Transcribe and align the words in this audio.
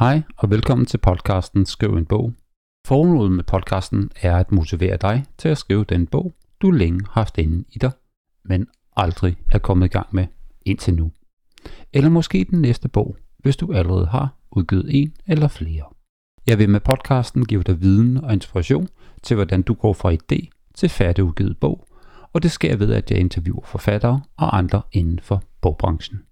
Hej 0.00 0.22
og 0.36 0.50
velkommen 0.50 0.86
til 0.86 0.98
podcasten 0.98 1.66
Skriv 1.66 1.96
en 1.96 2.06
bog. 2.06 2.32
Formålet 2.86 3.32
med 3.32 3.44
podcasten 3.44 4.10
er 4.22 4.36
at 4.36 4.52
motivere 4.52 4.96
dig 4.96 5.24
til 5.38 5.48
at 5.48 5.58
skrive 5.58 5.84
den 5.84 6.06
bog, 6.06 6.34
du 6.62 6.70
længe 6.70 7.00
har 7.06 7.20
haft 7.20 7.38
inde 7.38 7.64
i 7.72 7.78
dig, 7.78 7.90
men 8.44 8.66
aldrig 8.96 9.36
er 9.52 9.58
kommet 9.58 9.86
i 9.86 9.88
gang 9.88 10.06
med 10.12 10.26
indtil 10.66 10.94
nu. 10.94 11.12
Eller 11.92 12.10
måske 12.10 12.46
den 12.50 12.60
næste 12.60 12.88
bog, 12.88 13.16
hvis 13.38 13.56
du 13.56 13.72
allerede 13.72 14.06
har 14.06 14.34
udgivet 14.50 14.86
en 14.88 15.14
eller 15.26 15.48
flere. 15.48 15.84
Jeg 16.46 16.58
vil 16.58 16.70
med 16.70 16.80
podcasten 16.80 17.44
give 17.44 17.62
dig 17.62 17.80
viden 17.80 18.16
og 18.16 18.32
inspiration 18.32 18.88
til, 19.22 19.34
hvordan 19.34 19.62
du 19.62 19.74
går 19.74 19.92
fra 19.92 20.12
idé 20.12 20.48
til 20.74 20.88
færdigudgivet 20.88 21.60
bog, 21.60 21.86
og 22.32 22.42
det 22.42 22.50
sker 22.50 22.76
ved, 22.76 22.92
at 22.92 23.10
jeg 23.10 23.18
interviewer 23.18 23.64
forfattere 23.66 24.22
og 24.36 24.58
andre 24.58 24.82
inden 24.92 25.18
for 25.18 25.42
bogbranchen. 25.60 26.22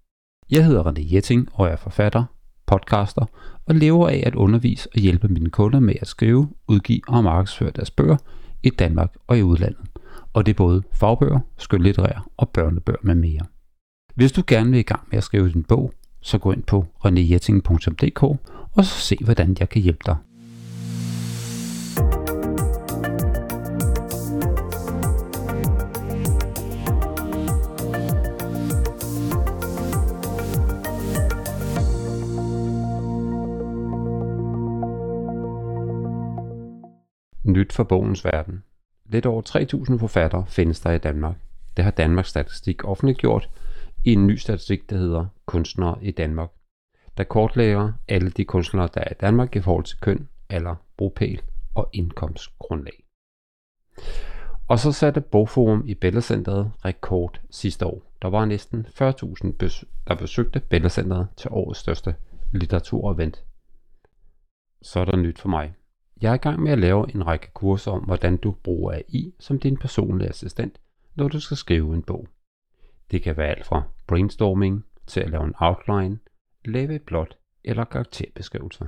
Jeg 0.51 0.67
hedder 0.67 0.93
René 0.93 1.15
Jetting 1.15 1.49
og 1.53 1.67
er 1.69 1.77
forfatter, 1.77 2.25
podcaster 2.69 3.25
og 3.67 3.75
lever 3.75 4.09
af 4.09 4.23
at 4.27 4.35
undervise 4.35 4.89
og 4.95 5.01
hjælpe 5.01 5.29
mine 5.29 5.51
kunder 5.51 5.81
med 5.81 5.95
at 6.01 6.09
skrive, 6.09 6.49
udgive 6.69 7.01
og 7.09 7.25
markedsføre 7.25 7.71
deres 7.71 7.91
bøger 7.91 8.17
i 8.63 8.71
Danmark 8.71 9.15
og 9.27 9.39
i 9.39 9.43
udlandet. 9.43 9.87
Og 10.33 10.47
det 10.47 10.53
er 10.53 10.57
både 10.57 10.83
fagbøger, 10.93 11.41
skønlitterære 11.59 12.23
og 12.37 12.49
børnebøger 12.49 12.99
med 13.03 13.15
mere. 13.15 13.47
Hvis 14.15 14.33
du 14.33 14.43
gerne 14.47 14.71
vil 14.71 14.79
i 14.79 14.83
gang 14.83 15.03
med 15.11 15.19
at 15.19 15.25
skrive 15.25 15.53
din 15.53 15.63
bog, 15.63 15.93
så 16.21 16.39
gå 16.39 16.53
ind 16.53 16.63
på 16.63 16.87
renéjetting.dk 17.05 18.23
og 18.77 18.85
så 18.85 19.01
se, 19.01 19.17
hvordan 19.21 19.57
jeg 19.61 19.69
kan 19.69 19.83
hjælpe 19.83 20.03
dig. 20.07 20.17
Nyt 37.59 37.73
for 37.73 37.85
bogens 37.85 38.25
verden. 38.25 38.63
Lidt 39.07 39.27
over 39.27 39.43
3.000 39.93 39.99
forfattere 39.99 40.47
findes 40.47 40.81
der 40.81 40.91
i 40.91 40.99
Danmark. 40.99 41.37
Det 41.77 41.85
har 41.85 41.91
Danmarks 41.91 42.29
Statistik 42.29 42.85
offentliggjort 42.85 43.51
i 44.05 44.13
en 44.13 44.27
ny 44.27 44.37
statistik, 44.37 44.91
der 44.91 44.97
hedder 44.97 45.27
Kunstnere 45.47 45.99
i 46.03 46.11
Danmark, 46.11 46.51
der 47.17 47.25
kortlægger 47.25 47.93
alle 48.09 48.31
de 48.31 48.45
kunstnere, 48.45 48.89
der 48.95 49.01
er 49.01 49.11
i 49.11 49.15
Danmark 49.21 49.57
i 49.57 49.61
forhold 49.61 49.85
til 49.85 49.99
køn, 50.01 50.29
alder, 50.49 50.75
bopæl 50.97 51.43
og 51.75 51.89
indkomstgrundlag. 51.93 53.05
Og 54.69 54.79
så 54.79 54.93
satte 54.93 55.21
Bogforum 55.21 55.83
i 55.87 55.95
Bellacenteret 55.95 56.73
rekord 56.85 57.41
sidste 57.51 57.87
år. 57.87 58.03
Der 58.23 58.29
var 58.29 58.45
næsten 58.45 58.87
40.000, 58.87 59.85
der 60.09 60.15
besøgte 60.15 60.61
Bellacenteret 60.61 61.29
til 61.37 61.51
årets 61.53 61.81
største 61.81 62.15
litteraturevent. 62.53 63.45
Så 64.83 65.01
er 65.01 65.05
der 65.05 65.17
nyt 65.17 65.39
for 65.39 65.49
mig. 65.49 65.75
Jeg 66.23 66.31
er 66.31 66.35
i 66.35 66.39
gang 66.39 66.63
med 66.63 66.73
at 66.73 66.79
lave 66.79 67.15
en 67.15 67.27
række 67.27 67.51
kurser 67.55 67.91
om, 67.91 68.05
hvordan 68.05 68.37
du 68.37 68.53
bruger 68.53 68.93
AI 68.93 69.35
som 69.39 69.61
din 69.61 69.77
personlige 69.77 70.29
assistent, 70.29 70.81
når 71.15 71.29
du 71.29 71.41
skal 71.41 71.57
skrive 71.57 71.95
en 71.95 72.03
bog. 72.03 72.29
Det 73.11 73.23
kan 73.23 73.37
være 73.37 73.49
alt 73.49 73.67
fra 73.67 73.83
brainstorming 74.07 74.85
til 75.07 75.21
at 75.21 75.31
lave 75.31 75.45
en 75.45 75.55
outline, 75.59 76.19
lave 76.65 76.95
et 76.95 77.03
plot 77.03 77.39
eller 77.65 77.85
karakterbeskrivelser. 77.85 78.87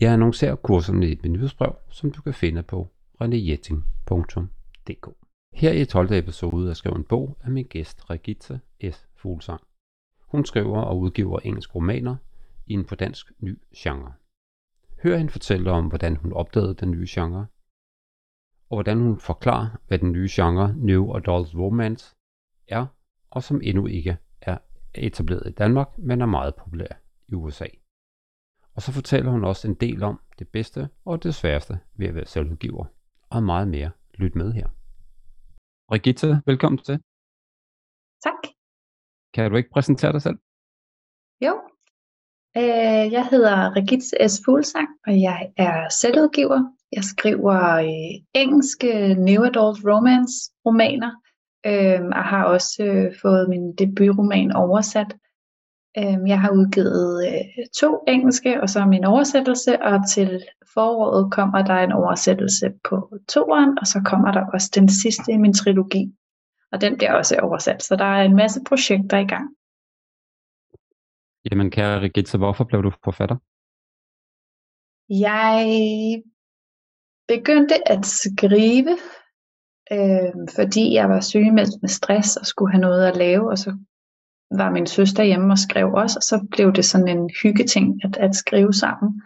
Jeg 0.00 0.12
annoncerer 0.12 0.56
kurserne 0.56 1.08
i 1.08 1.12
et 1.12 1.24
nyhedsbrev, 1.24 1.76
som 1.90 2.10
du 2.10 2.22
kan 2.22 2.34
finde 2.34 2.62
på 2.62 2.88
renejetting.dk. 3.20 5.08
Her 5.54 5.72
i 5.72 5.84
12. 5.84 6.12
episode 6.12 6.70
af 6.70 6.76
Skriv 6.76 6.92
en 6.92 7.04
bog 7.04 7.38
er 7.44 7.50
min 7.50 7.64
gæst 7.64 8.10
Regitze 8.10 8.60
S. 8.92 9.08
Fuglsang. 9.16 9.60
Hun 10.20 10.44
skriver 10.44 10.80
og 10.80 10.98
udgiver 10.98 11.38
engelske 11.38 11.74
romaner 11.74 12.16
i 12.66 12.72
en 12.72 12.84
på 12.84 12.94
dansk 12.94 13.32
ny 13.38 13.58
genre. 13.76 14.12
Hør 15.04 15.16
hende 15.16 15.32
fortælle 15.32 15.70
om, 15.70 15.88
hvordan 15.88 16.16
hun 16.16 16.32
opdagede 16.32 16.74
den 16.74 16.90
nye 16.90 17.06
genre, 17.08 17.46
og 18.68 18.76
hvordan 18.76 18.98
hun 18.98 19.18
forklarer, 19.20 19.68
hvad 19.86 19.98
den 19.98 20.12
nye 20.12 20.28
genre 20.30 20.74
New 20.76 21.16
Adult 21.16 21.54
Romance 21.54 22.16
er, 22.68 22.86
og 23.30 23.42
som 23.42 23.60
endnu 23.62 23.86
ikke 23.86 24.16
er 24.40 24.58
etableret 24.94 25.48
i 25.50 25.52
Danmark, 25.52 25.98
men 25.98 26.20
er 26.20 26.26
meget 26.26 26.54
populær 26.56 26.92
i 27.28 27.34
USA. 27.34 27.66
Og 28.74 28.82
så 28.82 28.92
fortæller 28.92 29.30
hun 29.30 29.44
også 29.44 29.68
en 29.68 29.74
del 29.74 30.02
om 30.02 30.20
det 30.38 30.48
bedste 30.48 30.88
og 31.04 31.22
det 31.22 31.34
sværeste 31.34 31.80
ved 31.94 32.06
at 32.06 32.14
være 32.14 32.26
selvudgiver, 32.26 32.84
og 33.30 33.42
meget 33.42 33.68
mere. 33.68 33.90
Lyt 34.14 34.34
med 34.34 34.52
her. 34.52 34.68
Brigitte, 35.88 36.42
velkommen 36.46 36.78
til. 36.78 37.02
Tak. 38.22 38.42
Kan 39.34 39.50
du 39.50 39.56
ikke 39.56 39.70
præsentere 39.70 40.12
dig 40.12 40.22
selv? 40.22 40.38
Jo, 41.40 41.73
Øh, 42.56 43.12
jeg 43.12 43.26
hedder 43.30 43.76
Regitze 43.76 44.16
S. 44.28 44.40
Fuglsang, 44.44 44.88
og 45.06 45.20
jeg 45.20 45.52
er 45.56 45.88
selvudgiver. 45.88 46.62
Jeg 46.92 47.04
skriver 47.04 47.74
øh, 47.74 48.24
engelske 48.34 49.14
New 49.14 49.42
Adult 49.44 49.78
Romance 49.84 50.50
romaner, 50.66 51.10
øh, 51.66 52.00
og 52.18 52.24
har 52.24 52.44
også 52.44 52.82
øh, 52.84 53.14
fået 53.22 53.48
min 53.48 53.74
debutroman 53.74 54.52
oversat. 54.52 55.16
Øh, 55.98 56.28
jeg 56.28 56.40
har 56.40 56.50
udgivet 56.50 57.26
øh, 57.26 57.66
to 57.80 57.98
engelske, 58.08 58.60
og 58.62 58.68
så 58.68 58.86
min 58.86 59.04
oversættelse, 59.04 59.82
og 59.82 60.08
til 60.08 60.44
foråret 60.74 61.32
kommer 61.32 61.62
der 61.62 61.74
en 61.74 61.92
oversættelse 61.92 62.72
på 62.84 63.18
toeren, 63.28 63.78
og 63.80 63.86
så 63.86 64.00
kommer 64.04 64.32
der 64.32 64.46
også 64.52 64.70
den 64.74 64.88
sidste 64.88 65.32
i 65.32 65.36
min 65.36 65.54
trilogi, 65.54 66.12
og 66.72 66.80
den 66.80 66.96
bliver 66.96 67.12
også 67.12 67.36
oversat. 67.42 67.82
Så 67.82 67.96
der 67.96 68.04
er 68.04 68.22
en 68.22 68.36
masse 68.36 68.60
projekter 68.68 69.18
i 69.18 69.26
gang. 69.26 69.48
Jamen 71.50 71.70
kære 71.70 72.00
Regitze, 72.00 72.38
hvorfor 72.38 72.64
blev 72.64 72.82
du 72.82 72.92
forfatter? 73.04 73.36
Jeg 75.08 76.22
begyndte 77.28 77.88
at 77.88 78.06
skrive, 78.06 78.96
øh, 79.92 80.48
fordi 80.56 80.94
jeg 80.94 81.08
var 81.08 81.20
sygemeldt 81.20 81.82
med 81.82 81.88
stress 81.88 82.36
og 82.36 82.46
skulle 82.46 82.72
have 82.72 82.80
noget 82.80 83.06
at 83.06 83.16
lave, 83.16 83.50
og 83.50 83.58
så 83.58 83.76
var 84.50 84.70
min 84.70 84.86
søster 84.86 85.24
hjemme 85.24 85.52
og 85.52 85.58
skrev 85.58 85.92
også, 85.92 86.18
og 86.18 86.22
så 86.22 86.46
blev 86.50 86.72
det 86.72 86.84
sådan 86.84 87.08
en 87.08 87.30
hyggeting 87.42 88.04
at, 88.04 88.16
at 88.16 88.34
skrive 88.34 88.72
sammen. 88.72 89.22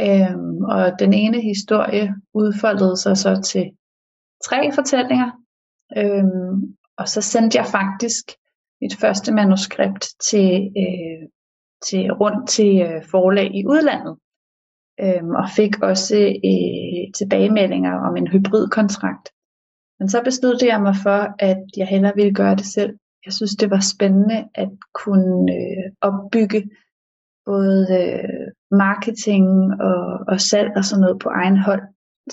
Øhm, 0.00 0.64
og 0.64 0.98
den 0.98 1.12
ene 1.12 1.40
historie 1.40 2.14
udfoldede 2.34 2.96
sig 2.96 3.16
så 3.16 3.42
til 3.42 3.70
tre 4.44 4.72
fortællinger, 4.72 5.30
øhm, 5.98 6.76
og 6.96 7.08
så 7.08 7.20
sendte 7.20 7.58
jeg 7.58 7.66
faktisk 7.66 8.24
mit 8.80 8.96
første 9.00 9.32
manuskript 9.32 10.06
til, 10.30 10.72
øh, 10.82 11.28
til 11.88 12.12
rundt 12.12 12.48
til 12.48 12.82
øh, 12.82 13.04
forlag 13.10 13.50
i 13.54 13.66
udlandet. 13.66 14.16
Øhm, 15.00 15.30
og 15.30 15.46
fik 15.56 15.82
også 15.82 16.16
øh, 16.50 17.12
tilbagemeldinger 17.18 17.94
om 18.06 18.16
en 18.16 18.28
hybridkontrakt. 18.28 19.26
Men 19.98 20.08
så 20.08 20.22
besluttede 20.24 20.72
jeg 20.72 20.80
mig 20.82 20.96
for, 21.02 21.20
at 21.38 21.62
jeg 21.76 21.86
hellere 21.86 22.12
ville 22.16 22.34
gøre 22.34 22.56
det 22.56 22.66
selv. 22.66 22.92
Jeg 23.24 23.32
synes, 23.32 23.56
det 23.56 23.70
var 23.70 23.80
spændende 23.94 24.48
at 24.54 24.70
kunne 24.94 25.52
øh, 25.58 25.86
opbygge 26.00 26.70
både 27.44 27.86
øh, 28.00 28.46
marketing 28.70 29.46
og, 29.80 30.04
og 30.28 30.40
salg 30.40 30.70
og 30.76 30.84
sådan 30.84 31.00
noget 31.00 31.18
på 31.22 31.28
egen 31.28 31.58
hånd. 31.58 31.82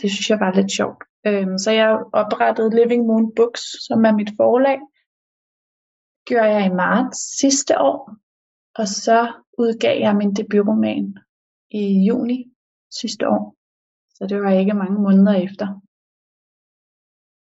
Det 0.01 0.11
synes 0.11 0.29
jeg 0.29 0.39
var 0.39 0.53
lidt 0.53 0.71
sjovt. 0.71 1.03
Øhm, 1.27 1.57
så 1.57 1.71
jeg 1.71 1.89
oprettede 2.13 2.75
Living 2.75 3.05
Moon 3.05 3.35
Books, 3.35 3.63
som 3.87 4.05
er 4.05 4.13
mit 4.19 4.31
forlag 4.37 4.79
gjorde 6.27 6.51
jeg 6.55 6.65
i 6.65 6.75
marts 6.83 7.39
sidste 7.39 7.73
år, 7.79 8.15
og 8.75 8.87
så 8.87 9.33
udgav 9.57 9.99
jeg 9.99 10.15
min 10.15 10.33
debutroman 10.33 11.17
i 11.71 12.05
juni 12.07 12.39
sidste 12.91 13.27
år. 13.27 13.55
Så 14.15 14.27
det 14.29 14.41
var 14.41 14.51
ikke 14.51 14.73
mange 14.73 14.99
måneder 15.01 15.33
efter. 15.33 15.67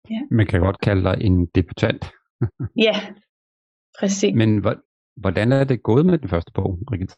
Ja. 0.09 0.21
Man 0.31 0.47
kan 0.47 0.61
godt 0.61 0.79
kalde 0.79 1.03
dig 1.03 1.17
en 1.21 1.45
debutant. 1.45 2.03
ja, 2.87 2.95
præcis. 3.99 4.35
Men 4.35 4.65
hvordan 5.15 5.51
er 5.51 5.63
det 5.63 5.83
gået 5.83 6.05
med 6.05 6.17
den 6.17 6.29
første 6.29 6.51
bog, 6.55 6.79
Brigitte? 6.87 7.15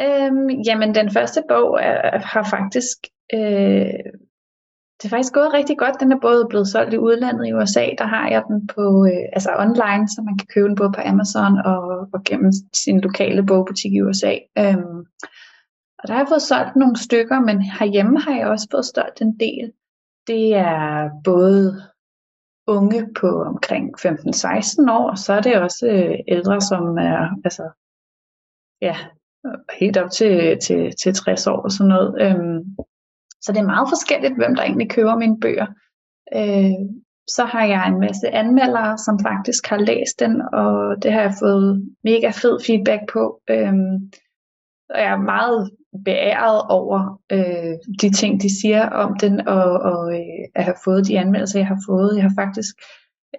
Øhm, 0.00 0.48
jamen, 0.68 0.94
den 0.94 1.10
første 1.10 1.42
bog 1.48 1.78
er, 1.82 2.18
har 2.18 2.44
faktisk 2.56 2.98
øh, 3.34 4.12
det 4.98 5.04
er 5.04 5.08
faktisk 5.08 5.32
gået 5.32 5.52
rigtig 5.52 5.78
godt. 5.78 6.00
Den 6.00 6.12
er 6.12 6.20
både 6.20 6.46
blevet 6.48 6.68
solgt 6.68 6.94
i 6.94 6.98
udlandet 6.98 7.46
i 7.46 7.52
USA, 7.52 7.86
der 7.98 8.04
har 8.04 8.28
jeg 8.28 8.42
den 8.48 8.66
på 8.66 9.06
øh, 9.06 9.24
altså 9.32 9.50
online, 9.58 10.08
så 10.08 10.22
man 10.22 10.38
kan 10.38 10.46
købe 10.54 10.68
den 10.68 10.76
både 10.76 10.92
på 10.92 11.00
Amazon 11.04 11.58
og, 11.58 12.08
og 12.12 12.24
gennem 12.24 12.52
sin 12.72 13.00
lokale 13.00 13.46
bogbutik 13.46 13.92
i 13.92 14.02
USA. 14.02 14.34
Øhm, 14.58 14.98
og 15.98 16.04
der 16.06 16.12
har 16.12 16.20
jeg 16.20 16.28
fået 16.28 16.42
solgt 16.42 16.76
nogle 16.76 16.96
stykker, 16.96 17.40
men 17.40 17.62
herhjemme 17.62 18.20
har 18.20 18.34
jeg 18.36 18.46
også 18.46 18.68
fået 18.70 18.84
solgt 18.84 19.20
en 19.20 19.40
del. 19.40 19.72
Det 20.26 20.54
er 20.54 21.10
både 21.24 21.82
unge 22.66 23.08
på 23.20 23.42
omkring 23.42 23.84
15-16 24.00 24.90
år, 24.90 25.10
og 25.10 25.18
så 25.18 25.32
er 25.32 25.40
det 25.40 25.62
også 25.62 25.86
øh, 25.86 26.18
ældre, 26.28 26.60
som 26.60 26.98
er 26.98 27.28
altså, 27.44 27.68
ja, 28.80 28.96
helt 29.80 29.96
op 29.96 30.10
til, 30.10 30.58
til, 30.58 30.92
til 31.02 31.14
60 31.14 31.46
år 31.46 31.60
og 31.62 31.70
sådan 31.70 31.88
noget. 31.88 32.10
Øhm, 32.20 32.76
så 33.46 33.52
det 33.52 33.60
er 33.60 33.72
meget 33.74 33.88
forskelligt, 33.88 34.36
hvem 34.36 34.54
der 34.54 34.62
egentlig 34.62 34.90
køber 34.90 35.16
mine 35.16 35.40
bøger. 35.40 35.66
Øh, 36.34 36.78
så 37.28 37.44
har 37.44 37.64
jeg 37.64 37.88
en 37.88 38.00
masse 38.00 38.28
anmeldere, 38.28 38.98
som 38.98 39.18
faktisk 39.22 39.66
har 39.66 39.78
læst 39.78 40.20
den, 40.20 40.42
og 40.52 41.02
det 41.02 41.12
har 41.12 41.20
jeg 41.20 41.34
fået 41.42 41.82
mega 42.04 42.30
fed 42.30 42.58
feedback 42.66 43.02
på. 43.12 43.40
Øh, 43.50 43.74
og 44.90 44.98
jeg 45.00 45.12
er 45.12 45.28
meget 45.34 45.70
beæret 46.04 46.62
over 46.68 47.20
øh, 47.32 47.74
de 48.02 48.10
ting, 48.16 48.42
de 48.42 48.60
siger 48.60 48.88
om 48.88 49.16
den, 49.20 49.48
og, 49.48 49.72
og 49.90 50.14
øh, 50.14 50.44
at 50.54 50.64
have 50.64 50.76
fået 50.84 51.06
de 51.06 51.18
anmeldelser, 51.18 51.58
jeg 51.58 51.66
har 51.66 51.82
fået. 51.88 52.16
Jeg 52.16 52.22
har 52.22 52.34
faktisk 52.38 52.74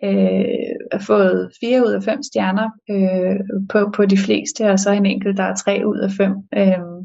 øh, 0.04 1.02
fået 1.02 1.52
fire 1.60 1.86
ud 1.86 1.92
af 1.92 2.04
fem 2.04 2.24
stjerner 2.24 2.70
øh, 2.90 3.40
på, 3.70 3.92
på 3.96 4.06
de 4.06 4.18
fleste, 4.18 4.70
og 4.72 4.80
så 4.80 4.92
en 4.92 5.06
enkelt, 5.06 5.38
der 5.38 5.44
er 5.44 5.56
tre 5.56 5.82
ud 5.86 5.98
af 5.98 6.12
fem. 6.12 6.34
Øh, 6.58 6.98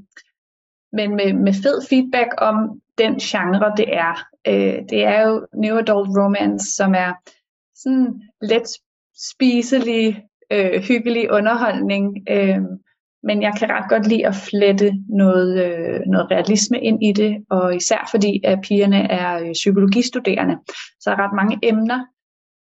men 0.93 1.11
med, 1.17 1.33
med 1.33 1.53
fed 1.53 1.79
feedback 1.89 2.31
om 2.39 2.82
den 3.05 3.15
genre, 3.19 3.73
det 3.77 3.89
er. 3.97 4.15
Øh, 4.47 4.79
det 4.91 5.05
er 5.05 5.29
jo 5.29 5.47
New 5.55 5.77
Adult 5.79 6.11
Romance, 6.19 6.67
som 6.77 6.95
er 6.95 7.13
sådan 7.75 8.23
let 8.43 8.69
spiselig, 9.31 10.25
øh, 10.53 10.83
hyggelig 10.89 11.33
underholdning. 11.33 12.05
Øh, 12.29 12.61
men 13.23 13.43
jeg 13.43 13.53
kan 13.59 13.71
ret 13.71 13.89
godt 13.89 14.07
lide 14.07 14.27
at 14.27 14.35
flette 14.35 14.93
noget, 15.09 15.65
øh, 15.65 16.01
noget 16.07 16.31
realisme 16.31 16.81
ind 16.81 17.05
i 17.05 17.13
det, 17.13 17.45
og 17.51 17.77
især 17.77 18.09
fordi 18.11 18.41
at 18.45 18.59
pigerne 18.63 19.11
er 19.11 19.41
øh, 19.41 19.53
psykologistuderende, 19.53 20.57
så 21.01 21.11
er 21.11 21.17
ret 21.25 21.37
mange 21.37 21.59
emner, 21.63 22.01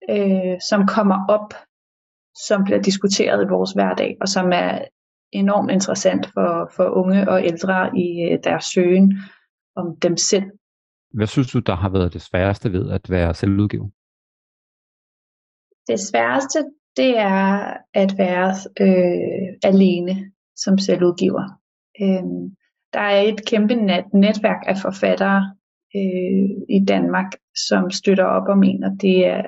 øh, 0.10 0.62
som 0.69 0.88
kommer 0.88 1.25
op, 1.30 1.54
som 2.48 2.63
bliver 2.63 2.81
diskuteret 2.81 3.44
i 3.44 3.50
vores 3.50 3.72
hverdag, 3.72 4.18
og 4.22 4.28
som 4.28 4.51
er 4.54 4.80
enormt 5.31 5.72
interessant 5.72 6.25
for, 6.34 6.72
for 6.75 6.89
unge 6.89 7.30
og 7.30 7.45
ældre 7.45 7.98
i 7.98 8.30
øh, 8.31 8.39
deres 8.44 8.66
søgen 8.66 9.19
om 9.77 9.95
dem 10.00 10.18
selv. 10.18 10.51
Hvad 11.13 11.27
synes 11.27 11.51
du, 11.51 11.59
der 11.59 11.75
har 11.75 11.89
været 11.89 12.13
det 12.13 12.21
sværeste 12.21 12.74
ved 12.74 12.91
at 12.91 13.09
være 13.09 13.33
selvudgiver? 13.33 13.89
Det 15.88 16.00
sværeste, 16.00 16.59
det 16.97 17.18
er 17.18 17.74
at 17.94 18.18
være 18.18 18.50
øh, 18.79 19.57
alene 19.63 20.31
som 20.56 20.77
selvudgiver. 20.77 21.44
Øh, 22.01 22.51
der 22.94 23.00
er 23.00 23.21
et 23.21 23.45
kæmpe 23.45 23.75
net, 23.75 24.06
netværk 24.13 24.63
af 24.68 24.77
forfattere 24.77 25.56
øh, 25.95 26.50
i 26.69 26.85
Danmark, 26.88 27.31
som 27.68 27.91
støtter 27.91 28.24
op 28.24 28.47
om 28.47 28.63
en, 28.63 28.83
og 28.83 28.91
det 29.01 29.27
er, 29.27 29.44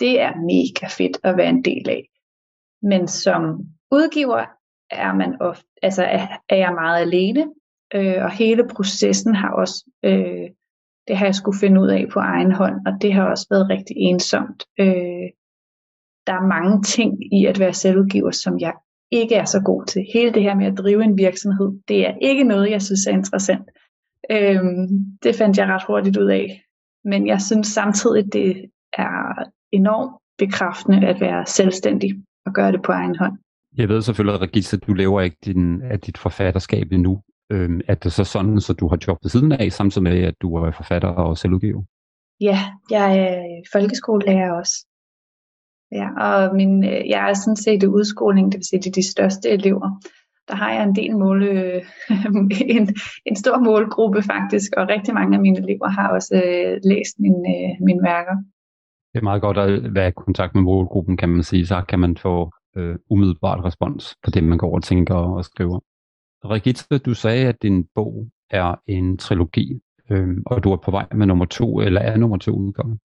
det 0.00 0.20
er 0.20 0.32
mega 0.36 0.86
fedt 0.98 1.16
at 1.24 1.36
være 1.36 1.48
en 1.48 1.64
del 1.64 1.88
af. 1.88 2.08
Men 2.82 3.08
som 3.08 3.42
udgiver 3.92 4.44
er 4.90 5.14
man 5.14 5.36
ofte, 5.40 5.68
altså 5.82 6.02
er, 6.04 6.26
er 6.48 6.56
jeg 6.56 6.72
meget 6.74 7.00
alene, 7.00 7.52
øh, 7.94 8.24
og 8.24 8.30
hele 8.30 8.68
processen 8.68 9.34
har 9.34 9.50
også, 9.50 9.90
øh, 10.04 10.48
det 11.08 11.16
har 11.16 11.26
jeg 11.26 11.34
skulle 11.34 11.58
finde 11.58 11.80
ud 11.80 11.88
af 11.88 12.06
på 12.12 12.18
egen 12.18 12.52
hånd, 12.52 12.86
og 12.86 12.92
det 13.02 13.12
har 13.12 13.30
også 13.30 13.46
været 13.50 13.70
rigtig 13.70 13.96
ensomt. 13.96 14.64
Øh, 14.80 15.28
der 16.26 16.32
er 16.32 16.46
mange 16.46 16.82
ting 16.82 17.34
i 17.38 17.46
at 17.46 17.58
være 17.58 17.72
selvudgiver, 17.72 18.30
som 18.30 18.58
jeg 18.58 18.72
ikke 19.10 19.34
er 19.34 19.44
så 19.44 19.60
god 19.60 19.86
til. 19.86 20.06
Hele 20.12 20.32
det 20.34 20.42
her 20.42 20.54
med 20.54 20.66
at 20.66 20.78
drive 20.78 21.04
en 21.04 21.18
virksomhed, 21.18 21.70
det 21.88 22.06
er 22.06 22.14
ikke 22.20 22.44
noget, 22.44 22.70
jeg 22.70 22.82
synes 22.82 23.06
er 23.06 23.12
interessant. 23.12 23.68
Øhm, 24.30 24.88
det 25.22 25.36
fandt 25.36 25.58
jeg 25.58 25.66
ret 25.66 25.84
hurtigt 25.86 26.16
ud 26.16 26.30
af. 26.30 26.62
Men 27.04 27.26
jeg 27.26 27.42
synes 27.42 27.66
samtidig, 27.66 28.32
det 28.32 28.70
er 28.92 29.44
enormt 29.72 30.12
bekræftende 30.38 31.06
at 31.06 31.20
være 31.20 31.46
selvstændig 31.46 32.10
og 32.46 32.52
gøre 32.52 32.72
det 32.72 32.82
på 32.82 32.92
egen 32.92 33.16
hånd. 33.16 33.38
Jeg 33.76 33.88
ved 33.88 34.02
selvfølgelig, 34.02 34.40
Regis, 34.40 34.74
at 34.74 34.86
du 34.86 34.92
lever 34.92 35.20
ikke 35.20 35.36
din, 35.44 35.82
af 35.82 36.00
dit 36.00 36.18
forfatterskab 36.18 36.92
endnu. 36.92 37.22
Øhm, 37.50 37.80
er 37.88 37.94
det 37.94 38.12
så 38.12 38.24
sådan, 38.24 38.60
så 38.60 38.72
du 38.72 38.88
har 38.88 38.98
job 39.06 39.18
ved 39.22 39.30
siden 39.30 39.52
af, 39.52 39.72
samtidig 39.72 40.02
med, 40.02 40.22
at 40.22 40.34
du 40.42 40.54
er 40.54 40.70
forfatter 40.70 41.08
og 41.08 41.38
selvudgiver? 41.38 41.82
Ja, 42.40 42.58
jeg 42.90 43.18
er 43.18 43.62
folkeskolelærer 43.72 44.52
også. 44.52 44.86
Ja, 45.92 46.08
og 46.26 46.56
min, 46.56 46.84
øh, 46.84 47.08
jeg 47.08 47.30
er 47.30 47.34
sådan 47.34 47.56
set 47.56 47.82
i 47.82 47.86
udskoling, 47.86 48.52
det 48.52 48.58
vil 48.58 48.66
sige, 48.66 48.80
det 48.80 48.86
er 48.86 49.00
de 49.00 49.10
største 49.10 49.48
elever. 49.48 50.00
Der 50.48 50.54
har 50.54 50.72
jeg 50.72 50.84
en 50.84 50.96
del 50.96 51.16
mål, 51.16 51.42
øh, 51.42 51.82
en, 52.76 52.96
en 53.26 53.36
stor 53.36 53.58
målgruppe 53.58 54.22
faktisk, 54.22 54.72
og 54.76 54.88
rigtig 54.88 55.14
mange 55.14 55.36
af 55.36 55.42
mine 55.42 55.58
elever 55.58 55.88
har 55.88 56.08
også 56.08 56.34
øh, 56.44 56.80
læst 56.84 57.14
mine, 57.18 57.42
øh, 57.54 57.84
mine 57.86 58.02
værker. 58.02 58.36
Det 59.12 59.18
er 59.18 59.22
meget 59.30 59.42
godt 59.42 59.58
at 59.58 59.94
være 59.94 60.08
i 60.08 60.18
kontakt 60.24 60.54
med 60.54 60.62
målgruppen, 60.62 61.16
kan 61.16 61.28
man 61.28 61.42
sige. 61.42 61.66
Så 61.66 61.82
kan 61.88 61.98
man 61.98 62.16
få 62.16 62.50
øh, 62.76 62.96
umiddelbart 63.10 63.64
respons 63.64 64.16
på 64.24 64.30
det, 64.30 64.44
man 64.44 64.58
går 64.58 64.74
og 64.74 64.82
tænker 64.82 65.14
og 65.14 65.44
skriver. 65.44 65.80
Regitze, 66.44 66.98
du 66.98 67.14
sagde, 67.14 67.48
at 67.48 67.62
din 67.62 67.84
bog 67.94 68.26
er 68.50 68.74
en 68.86 69.18
trilogi, 69.18 69.80
øh, 70.10 70.28
og 70.46 70.64
du 70.64 70.72
er 70.72 70.76
på 70.76 70.90
vej 70.90 71.06
med 71.14 71.26
nummer 71.26 71.44
to, 71.44 71.80
eller 71.80 72.00
er 72.00 72.16
nummer 72.16 72.36
to 72.36 72.50
udkommet? 72.50 72.98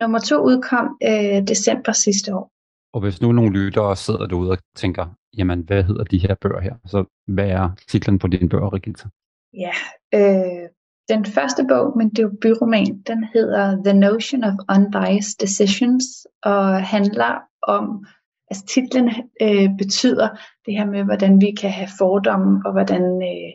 Nummer 0.00 0.18
to 0.18 0.36
udkom 0.44 0.96
øh, 1.02 1.48
december 1.48 1.92
sidste 1.92 2.34
år. 2.34 2.52
Og 2.92 3.00
hvis 3.00 3.20
nu 3.20 3.32
nogle 3.32 3.52
lyttere 3.52 3.96
sidder 3.96 4.26
derude 4.26 4.50
og 4.50 4.58
tænker, 4.76 5.06
jamen 5.38 5.60
hvad 5.60 5.82
hedder 5.82 6.04
de 6.04 6.18
her 6.18 6.34
bøger 6.34 6.60
her? 6.60 6.74
Så 6.86 7.04
hvad 7.26 7.48
er 7.48 7.70
titlen 7.88 8.18
på 8.18 8.26
din 8.26 8.48
bøger, 8.48 8.72
Regitze? 8.72 9.08
Ja, 9.54 9.72
øh, 10.14 10.68
den 11.08 11.24
første 11.24 11.66
bog, 11.68 11.98
men 11.98 12.10
det 12.10 12.18
er 12.18 12.22
jo 12.22 12.36
byroman, 12.40 13.02
den 13.06 13.24
hedder 13.34 13.82
The 13.84 13.98
Notion 13.98 14.44
of 14.44 14.54
Unbiased 14.76 15.38
Decisions, 15.40 16.04
og 16.42 16.82
handler 16.82 17.38
om, 17.62 18.06
altså 18.50 18.66
titlen 18.66 19.08
øh, 19.42 19.68
betyder 19.78 20.28
det 20.66 20.74
her 20.74 20.86
med, 20.86 21.04
hvordan 21.04 21.40
vi 21.40 21.50
kan 21.60 21.70
have 21.70 21.88
fordomme, 21.98 22.62
og 22.66 22.72
hvordan 22.72 23.02
øh, 23.02 23.50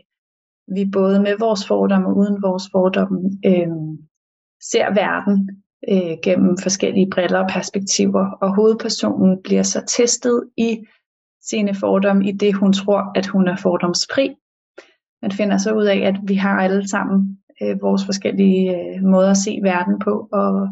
vi 0.75 0.89
både 0.91 1.21
med 1.21 1.35
vores 1.39 1.67
fordomme 1.67 2.07
og 2.07 2.17
uden 2.17 2.41
vores 2.41 2.63
fordomme 2.71 3.19
øh, 3.45 3.67
ser 4.71 4.93
verden 4.93 5.63
øh, 5.91 6.17
gennem 6.23 6.57
forskellige 6.63 7.09
briller 7.09 7.39
og 7.39 7.49
perspektiver, 7.49 8.31
og 8.41 8.55
hovedpersonen 8.55 9.43
bliver 9.43 9.63
så 9.63 9.83
testet 9.87 10.43
i 10.57 10.85
sine 11.41 11.75
fordomme 11.75 12.29
i 12.29 12.31
det, 12.31 12.53
hun 12.55 12.73
tror, 12.73 13.17
at 13.17 13.27
hun 13.27 13.47
er 13.47 13.55
fordomsfri. 13.55 14.35
Man 15.21 15.31
finder 15.31 15.57
så 15.57 15.73
ud 15.73 15.85
af, 15.85 15.97
at 15.97 16.15
vi 16.23 16.35
har 16.35 16.59
alle 16.59 16.87
sammen 16.89 17.39
øh, 17.61 17.81
vores 17.81 18.05
forskellige 18.05 18.77
øh, 18.77 19.03
måder 19.03 19.31
at 19.31 19.37
se 19.37 19.59
verden 19.63 19.99
på, 19.99 20.29
og, 20.31 20.69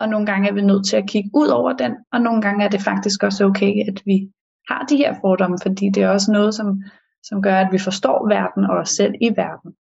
og 0.00 0.08
nogle 0.08 0.26
gange 0.26 0.48
er 0.48 0.52
vi 0.52 0.62
nødt 0.62 0.86
til 0.86 0.96
at 0.96 1.08
kigge 1.08 1.30
ud 1.34 1.48
over 1.48 1.72
den, 1.72 1.96
og 2.12 2.20
nogle 2.20 2.42
gange 2.42 2.64
er 2.64 2.68
det 2.68 2.80
faktisk 2.80 3.22
også 3.22 3.44
okay, 3.44 3.72
at 3.88 4.02
vi 4.04 4.32
har 4.68 4.86
de 4.86 4.96
her 4.96 5.14
fordomme, 5.20 5.58
fordi 5.62 5.90
det 5.94 6.02
er 6.02 6.08
også 6.08 6.32
noget, 6.32 6.54
som, 6.54 6.82
som 7.22 7.42
gør, 7.42 7.56
at 7.56 7.72
vi 7.72 7.78
forstår 7.78 8.28
verden 8.28 8.64
og 8.64 8.76
os 8.76 8.88
selv 8.88 9.14
i 9.20 9.30
verden. 9.36 9.74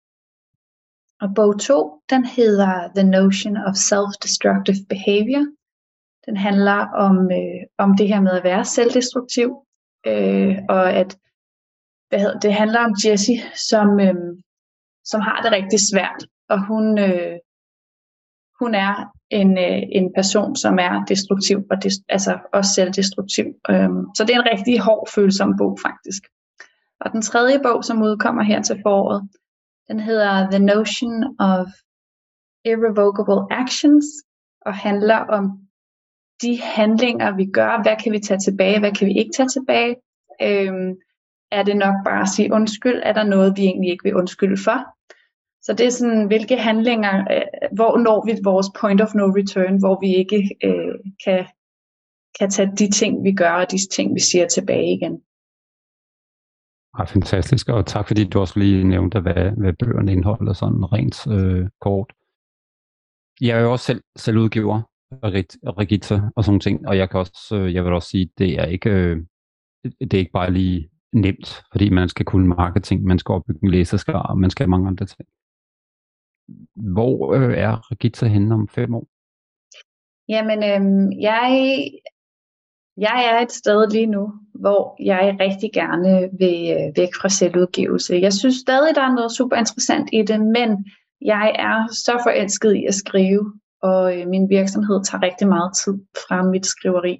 Og 1.21 1.35
bog 1.35 1.59
2, 1.59 2.01
den 2.09 2.25
hedder 2.25 2.89
The 2.95 3.09
Notion 3.09 3.57
of 3.57 3.73
Self-Destructive 3.89 4.85
Behavior. 4.89 5.45
Den 6.25 6.37
handler 6.37 6.79
om, 7.05 7.31
øh, 7.31 7.61
om 7.77 7.97
det 7.97 8.07
her 8.07 8.21
med 8.21 8.31
at 8.31 8.43
være 8.43 8.65
selvdestruktiv, 8.65 9.47
øh, 10.07 10.57
og 10.69 10.93
at 10.93 11.17
hvad 12.09 12.19
hedder, 12.19 12.39
det 12.39 12.53
handler 12.53 12.79
om 12.79 12.93
Jessie, 13.05 13.39
som, 13.69 13.99
øh, 13.99 14.15
som 15.05 15.21
har 15.21 15.41
det 15.41 15.51
rigtig 15.51 15.79
svært, 15.91 16.21
og 16.49 16.67
hun, 16.67 16.99
øh, 16.99 17.37
hun 18.59 18.75
er 18.75 19.11
en, 19.29 19.57
øh, 19.57 19.81
en 19.91 20.13
person, 20.15 20.55
som 20.55 20.79
er 20.79 21.05
destruktiv, 21.05 21.57
og 21.71 21.83
des, 21.83 21.93
altså 22.09 22.39
også 22.53 22.73
selvdestruktiv. 22.73 23.45
Øhm, 23.69 24.03
så 24.15 24.23
det 24.23 24.35
er 24.35 24.39
en 24.39 24.51
rigtig 24.53 24.79
hård, 24.79 25.09
følsom 25.15 25.57
bog 25.57 25.77
faktisk. 25.81 26.23
Og 27.01 27.11
den 27.11 27.21
tredje 27.21 27.59
bog, 27.63 27.83
som 27.83 28.01
udkommer 28.01 28.43
her 28.43 28.61
til 28.61 28.79
foråret, 28.83 29.29
den 29.87 29.99
hedder 29.99 30.49
The 30.51 30.65
Notion 30.65 31.23
of 31.39 31.67
Irrevocable 32.65 33.41
Actions 33.61 34.05
og 34.65 34.73
handler 34.73 35.17
om 35.17 35.43
de 36.41 36.61
handlinger, 36.61 37.35
vi 37.35 37.45
gør. 37.45 37.81
Hvad 37.83 37.95
kan 38.03 38.11
vi 38.11 38.19
tage 38.19 38.39
tilbage? 38.39 38.79
Hvad 38.79 38.91
kan 38.91 39.07
vi 39.07 39.13
ikke 39.13 39.31
tage 39.35 39.49
tilbage? 39.49 39.95
Øhm, 40.41 40.95
er 41.51 41.63
det 41.63 41.77
nok 41.77 41.95
bare 42.05 42.21
at 42.21 42.29
sige 42.29 42.53
undskyld? 42.53 43.01
Er 43.03 43.13
der 43.13 43.23
noget, 43.23 43.57
vi 43.57 43.61
egentlig 43.61 43.91
ikke 43.91 44.03
vil 44.03 44.15
undskylde 44.15 44.63
for? 44.63 44.77
Så 45.61 45.73
det 45.73 45.85
er 45.85 45.89
sådan, 45.89 46.27
hvilke 46.27 46.57
handlinger, 46.57 47.15
øh, 47.33 47.41
hvor 47.75 47.97
når 47.97 48.25
vi 48.25 48.31
vores 48.43 48.67
point 48.79 49.01
of 49.01 49.13
no 49.15 49.23
return, 49.23 49.79
hvor 49.79 49.99
vi 50.01 50.15
ikke 50.15 50.57
øh, 50.63 50.95
kan, 51.25 51.45
kan 52.39 52.49
tage 52.49 52.71
de 52.77 52.89
ting, 52.91 53.23
vi 53.23 53.31
gør, 53.33 53.51
og 53.51 53.71
de 53.71 53.77
ting, 53.95 54.15
vi 54.15 54.19
siger 54.19 54.47
tilbage 54.47 54.95
igen. 54.97 55.21
Ja, 56.97 57.03
fantastisk, 57.03 57.69
og 57.69 57.85
tak 57.85 58.07
fordi 58.07 58.23
du 58.23 58.39
også 58.39 58.59
lige 58.59 58.83
nævnte, 58.83 59.19
hvad, 59.19 59.51
hvad 59.57 59.73
bøgerne 59.73 60.11
indeholder 60.11 60.53
sådan 60.53 60.93
rent 60.93 61.27
øh, 61.27 61.69
kort. 61.81 62.13
Jeg 63.41 63.57
er 63.57 63.61
jo 63.61 63.71
også 63.71 63.85
selv, 63.85 64.03
selv 64.17 64.37
udgiver, 64.37 64.81
Regita 65.79 66.21
og 66.35 66.43
sådan 66.43 66.59
ting, 66.59 66.87
og 66.87 66.97
jeg 66.97 67.09
kan 67.09 67.19
også, 67.19 67.55
øh, 67.55 67.73
jeg 67.73 67.83
vil 67.83 67.93
også 67.93 68.09
sige, 68.09 68.29
det 68.37 68.59
er 68.59 68.65
ikke, 68.65 68.89
øh, 68.89 69.17
det 69.83 70.13
er 70.13 70.17
ikke 70.17 70.31
bare 70.31 70.51
lige 70.51 70.89
nemt, 71.13 71.63
fordi 71.71 71.89
man 71.89 72.09
skal 72.09 72.25
kunne 72.25 72.47
marketing, 72.47 73.03
man 73.03 73.19
skal 73.19 73.33
opbygge 73.33 73.59
en 73.63 73.71
læserskar, 73.71 74.21
og 74.21 74.37
man 74.37 74.49
skal 74.49 74.63
have 74.63 74.69
mange 74.69 74.87
andre 74.87 75.05
ting. 75.05 75.27
Hvor 76.75 77.33
øh, 77.33 77.57
er 77.57 77.91
Regita 77.91 78.25
henne 78.25 78.55
om 78.55 78.67
fem 78.67 78.95
år? 78.95 79.07
Jamen, 80.29 80.59
øh, 80.63 81.21
jeg 81.21 81.51
jeg 82.97 83.29
er 83.31 83.39
et 83.39 83.51
sted 83.51 83.89
lige 83.91 84.05
nu, 84.05 84.33
hvor 84.53 84.95
jeg 85.03 85.37
rigtig 85.39 85.69
gerne 85.73 86.29
vil 86.39 86.59
øh, 86.75 86.97
væk 86.97 87.13
fra 87.21 87.29
selvudgivelse. 87.29 88.15
Jeg 88.15 88.33
synes 88.33 88.55
stadig, 88.55 88.95
der 88.95 89.01
er 89.01 89.15
noget 89.15 89.31
super 89.31 89.55
interessant 89.55 90.09
i 90.13 90.21
det, 90.21 90.39
men 90.41 90.69
jeg 91.21 91.55
er 91.59 91.87
så 91.91 92.19
forelsket 92.25 92.75
i 92.75 92.85
at 92.85 92.93
skrive, 92.93 93.53
og 93.81 94.19
øh, 94.19 94.27
min 94.27 94.49
virksomhed 94.49 95.03
tager 95.03 95.23
rigtig 95.23 95.47
meget 95.47 95.71
tid 95.83 95.93
fra 96.27 96.43
mit 96.43 96.65
skriveri. 96.65 97.15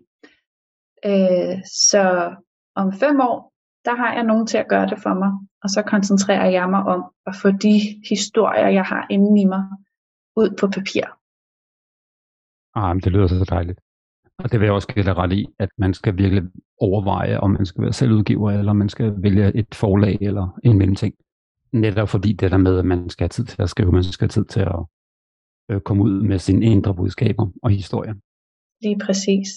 Øh, 1.05 1.55
så 1.65 2.35
om 2.75 2.93
fem 2.93 3.19
år, 3.19 3.53
der 3.85 3.95
har 3.95 4.13
jeg 4.13 4.23
nogen 4.23 4.47
til 4.47 4.57
at 4.57 4.69
gøre 4.69 4.87
det 4.87 4.99
for 5.03 5.13
mig 5.13 5.31
og 5.63 5.69
så 5.69 5.81
koncentrerer 5.81 6.49
jeg 6.49 6.69
mig 6.69 6.83
om 6.83 7.03
at 7.25 7.35
få 7.41 7.51
de 7.51 7.75
historier, 8.09 8.67
jeg 8.67 8.83
har 8.83 9.07
inde 9.09 9.41
i 9.41 9.45
mig, 9.45 9.63
ud 10.35 10.49
på 10.59 10.67
papir. 10.67 11.03
Ah, 12.75 12.95
men 12.95 13.01
det 13.01 13.11
lyder 13.11 13.27
så 13.27 13.47
dejligt. 13.49 13.79
Og 14.37 14.51
det 14.51 14.59
vil 14.59 14.65
jeg 14.65 14.73
også 14.73 14.87
give 14.87 15.05
dig 15.05 15.17
ret 15.17 15.31
i, 15.31 15.45
at 15.59 15.69
man 15.77 15.93
skal 15.93 16.17
virkelig 16.17 16.43
overveje, 16.79 17.39
om 17.39 17.51
man 17.51 17.65
skal 17.65 17.83
være 17.83 17.93
selvudgiver, 17.93 18.51
eller 18.51 18.69
om 18.69 18.75
man 18.75 18.89
skal 18.89 19.13
vælge 19.17 19.55
et 19.55 19.75
forlag 19.75 20.17
eller 20.21 20.59
en 20.63 20.77
mellemting. 20.77 21.13
Netop 21.73 22.09
fordi 22.09 22.33
det 22.33 22.51
der 22.51 22.57
med, 22.57 22.79
at 22.79 22.85
man 22.85 23.09
skal 23.09 23.23
have 23.23 23.29
tid 23.29 23.45
til 23.45 23.61
at 23.61 23.69
skrive, 23.69 23.91
man 23.91 24.03
skal 24.03 24.25
have 24.25 24.29
tid 24.29 24.45
til 24.45 24.59
at 24.59 24.79
øh, 25.71 25.81
komme 25.81 26.03
ud 26.03 26.21
med 26.21 26.39
sine 26.39 26.65
indre 26.65 26.95
budskaber 26.95 27.47
og 27.63 27.69
historier. 27.69 28.13
Lige 28.81 28.99
præcis. 29.05 29.47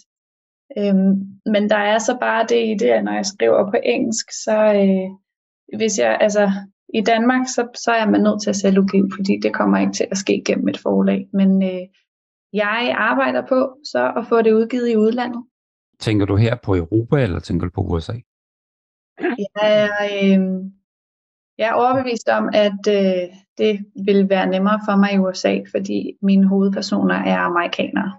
Øhm, 0.78 1.14
men 1.46 1.70
der 1.70 1.76
er 1.92 1.98
så 1.98 2.18
bare 2.20 2.46
det 2.48 2.60
i 2.70 2.74
det, 2.80 2.90
at 2.90 3.04
når 3.04 3.12
jeg 3.12 3.26
skriver 3.26 3.70
på 3.70 3.76
engelsk, 3.84 4.26
så 4.44 4.56
øh, 4.74 5.10
hvis 5.76 5.98
jeg, 5.98 6.18
altså 6.20 6.50
i 6.94 7.00
Danmark, 7.00 7.46
så, 7.48 7.68
så 7.74 7.92
er 7.92 8.06
man 8.06 8.20
nødt 8.20 8.42
til 8.42 8.50
at 8.50 8.56
sælge 8.56 8.80
udgive, 8.80 9.10
fordi 9.16 9.38
det 9.42 9.54
kommer 9.54 9.78
ikke 9.78 9.92
til 9.92 10.06
at 10.10 10.16
ske 10.16 10.42
gennem 10.46 10.68
et 10.68 10.78
forlag. 10.78 11.28
Men 11.32 11.62
øh, 11.62 11.82
jeg 12.52 12.94
arbejder 12.98 13.46
på 13.48 13.78
så 13.84 14.12
at 14.16 14.26
få 14.28 14.42
det 14.42 14.52
udgivet 14.52 14.88
i 14.90 14.96
udlandet. 14.96 15.44
Tænker 16.00 16.26
du 16.26 16.36
her 16.36 16.54
på 16.64 16.76
Europa, 16.76 17.22
eller 17.22 17.40
tænker 17.40 17.66
du 17.66 17.72
på 17.74 17.80
USA? 17.80 18.12
Jeg 19.18 19.62
er, 19.62 19.88
øh, 20.12 20.40
jeg 21.58 21.68
er 21.68 21.72
overbevist 21.72 22.28
om, 22.28 22.48
at 22.52 22.82
øh, 22.88 23.36
det 23.58 23.86
vil 24.06 24.28
være 24.28 24.46
nemmere 24.46 24.80
for 24.88 24.96
mig 24.96 25.14
i 25.14 25.18
USA, 25.18 25.58
fordi 25.70 26.12
mine 26.22 26.48
hovedpersoner 26.48 27.14
er 27.14 27.38
amerikanere. 27.38 28.12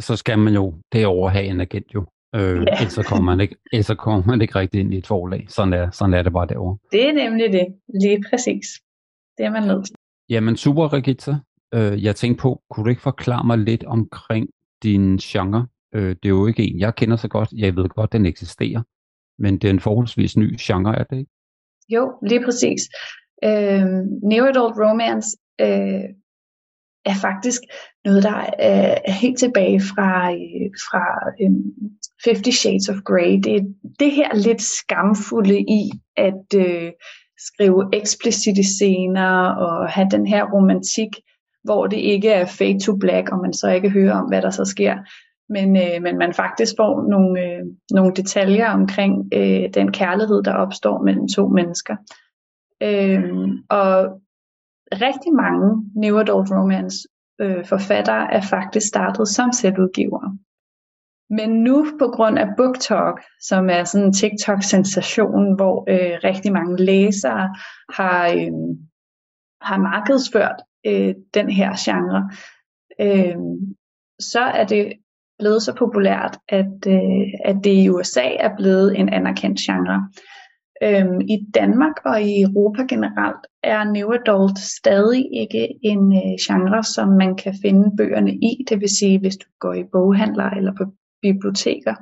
Så 0.00 0.16
skal 0.16 0.38
man 0.38 0.54
jo 0.54 0.74
derover 0.92 1.28
have 1.28 1.44
en 1.44 1.60
agent 1.60 1.94
jo. 1.94 2.06
Øh, 2.34 2.40
ja. 2.40 2.76
ellers, 2.78 2.92
så 2.92 3.02
kommer 3.02 3.32
man 3.32 3.40
ikke, 3.40 3.56
ellers 3.72 3.86
så 3.86 3.94
kommer 3.94 4.22
man 4.26 4.40
ikke 4.42 4.54
rigtig 4.54 4.80
ind 4.80 4.94
i 4.94 4.98
et 4.98 5.06
forlag. 5.06 5.46
Sådan 5.48 5.72
er, 5.72 5.90
sådan 5.90 6.14
er 6.14 6.22
det 6.22 6.32
bare 6.32 6.46
derovre. 6.46 6.78
Det 6.92 7.08
er 7.08 7.12
nemlig 7.12 7.52
det. 7.52 7.66
Lige 8.02 8.24
præcis. 8.30 8.66
Det 9.38 9.46
er 9.46 9.50
man 9.50 9.62
nødt 9.62 9.86
til. 9.86 9.94
Jamen 10.28 10.56
super, 10.56 10.92
Regitza. 10.92 11.34
Øh, 11.74 12.04
jeg 12.04 12.16
tænkte 12.16 12.42
på, 12.42 12.62
kunne 12.70 12.84
du 12.84 12.90
ikke 12.90 13.02
forklare 13.02 13.44
mig 13.46 13.58
lidt 13.58 13.84
omkring 13.84 14.48
din 14.82 15.16
genre? 15.16 15.66
Øh, 15.94 16.08
det 16.08 16.24
er 16.24 16.28
jo 16.28 16.46
ikke 16.46 16.62
en, 16.62 16.80
jeg 16.80 16.94
kender 16.94 17.16
så 17.16 17.28
godt. 17.28 17.48
Jeg 17.52 17.76
ved 17.76 17.88
godt, 17.88 18.12
den 18.12 18.26
eksisterer. 18.26 18.82
Men 19.38 19.58
det 19.58 19.64
er 19.64 19.72
en 19.72 19.80
forholdsvis 19.80 20.36
ny 20.36 20.56
genre, 20.60 20.98
er 20.98 21.04
det 21.04 21.18
ikke? 21.18 21.30
Jo, 21.88 22.12
lige 22.28 22.44
præcis. 22.44 22.80
Øh, 23.44 23.84
Neo-adult 24.30 24.76
romance 24.84 25.36
øh, 25.60 26.04
er 27.04 27.14
faktisk 27.14 27.60
noget, 28.04 28.22
der 28.22 28.38
øh, 28.38 28.96
er 29.04 29.12
helt 29.12 29.38
tilbage 29.38 29.80
fra, 29.80 30.32
øh, 30.32 30.70
fra 30.86 31.04
um, 31.46 31.62
Fifty 32.24 32.50
Shades 32.50 32.88
of 32.88 32.96
Grey. 33.04 33.40
Det 33.44 33.56
er 33.56 33.64
det 33.98 34.12
her 34.12 34.34
lidt 34.34 34.62
skamfulde 34.62 35.60
i 35.60 35.90
at 36.16 36.54
øh, 36.56 36.92
skrive 37.38 37.88
eksplicite 37.92 38.64
scener 38.64 39.46
og 39.46 39.88
have 39.88 40.08
den 40.10 40.26
her 40.26 40.44
romantik, 40.44 41.08
hvor 41.64 41.86
det 41.86 41.96
ikke 41.96 42.30
er 42.30 42.46
fade 42.46 42.80
to 42.80 42.96
black, 42.96 43.28
og 43.32 43.38
man 43.38 43.52
så 43.52 43.70
ikke 43.70 43.90
hører 43.90 44.14
om, 44.14 44.28
hvad 44.28 44.42
der 44.42 44.50
så 44.50 44.64
sker. 44.64 44.96
Men, 45.48 45.76
øh, 45.76 46.02
men 46.02 46.18
man 46.18 46.32
faktisk 46.32 46.72
får 46.78 47.08
nogle, 47.10 47.40
øh, 47.40 47.62
nogle 47.90 48.12
detaljer 48.16 48.70
omkring 48.70 49.28
øh, 49.34 49.68
den 49.74 49.92
kærlighed, 49.92 50.42
der 50.42 50.54
opstår 50.54 51.02
mellem 51.02 51.28
to 51.28 51.48
mennesker. 51.48 51.96
Øh, 52.82 53.48
og 53.70 54.20
rigtig 54.92 55.32
mange 55.34 55.90
New 55.94 56.18
Adult 56.18 56.50
Romance 56.50 57.08
øh, 57.40 57.66
forfattere 57.66 58.32
er 58.34 58.40
faktisk 58.40 58.86
startet 58.86 59.28
som 59.28 59.52
selvudgivere. 59.52 60.38
Men 61.30 61.50
nu 61.50 61.86
på 61.98 62.06
grund 62.08 62.38
af 62.38 62.46
BookTok, 62.56 63.20
som 63.40 63.70
er 63.70 63.84
sådan 63.84 64.06
en 64.06 64.12
TikTok-sensation, 64.12 65.56
hvor 65.56 65.84
øh, 65.88 66.18
rigtig 66.24 66.52
mange 66.52 66.84
læsere 66.84 67.54
har, 67.92 68.28
øh, 68.28 68.52
har 69.60 69.78
markedsført 69.78 70.56
øh, 70.86 71.14
den 71.34 71.50
her 71.50 71.70
genre, 71.84 72.30
øh, 73.00 73.36
så 74.20 74.40
er 74.40 74.64
det 74.64 74.92
blevet 75.38 75.62
så 75.62 75.74
populært, 75.74 76.38
at, 76.48 76.86
øh, 76.86 77.26
at 77.44 77.56
det 77.64 77.84
i 77.84 77.88
USA 77.88 78.34
er 78.38 78.56
blevet 78.56 78.98
en 78.98 79.08
anerkendt 79.08 79.58
genre. 79.58 80.08
Øhm, 80.84 81.20
I 81.20 81.36
Danmark 81.54 81.96
og 82.04 82.22
i 82.22 82.42
Europa 82.42 82.82
generelt 82.82 83.46
er 83.62 83.84
New 83.84 84.12
Adult 84.12 84.58
stadig 84.58 85.24
ikke 85.32 85.68
en 85.82 86.12
øh, 86.16 86.36
genre, 86.46 86.82
som 86.82 87.08
man 87.08 87.36
kan 87.36 87.54
finde 87.62 87.96
bøgerne 87.96 88.34
i. 88.34 88.64
Det 88.68 88.80
vil 88.80 88.88
sige, 88.98 89.18
hvis 89.18 89.36
du 89.36 89.46
går 89.60 89.74
i 89.74 89.84
boghandler 89.92 90.50
eller 90.50 90.72
på 90.74 90.84
biblioteker, 91.22 91.94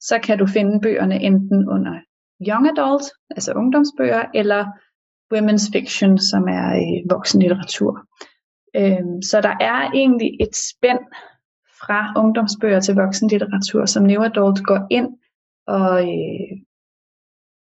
så 0.00 0.18
kan 0.18 0.38
du 0.38 0.46
finde 0.46 0.80
bøgerne 0.80 1.20
enten 1.20 1.68
under 1.68 1.94
Young 2.48 2.66
Adult, 2.68 3.04
altså 3.30 3.52
ungdomsbøger, 3.52 4.24
eller 4.34 4.64
Women's 5.34 5.70
Fiction, 5.72 6.18
som 6.18 6.42
er 6.48 6.66
øh, 6.80 7.10
voksenlitteratur. 7.10 7.92
Øhm, 8.76 9.22
så 9.22 9.40
der 9.40 9.54
er 9.60 9.90
egentlig 9.94 10.30
et 10.40 10.56
spænd 10.56 10.98
fra 11.80 12.12
ungdomsbøger 12.16 12.80
til 12.80 12.94
voksenlitteratur, 12.94 13.86
som 13.86 14.04
New 14.04 14.22
Adult 14.22 14.64
går 14.64 14.86
ind 14.90 15.08
og, 15.66 16.02
øh, 16.02 16.63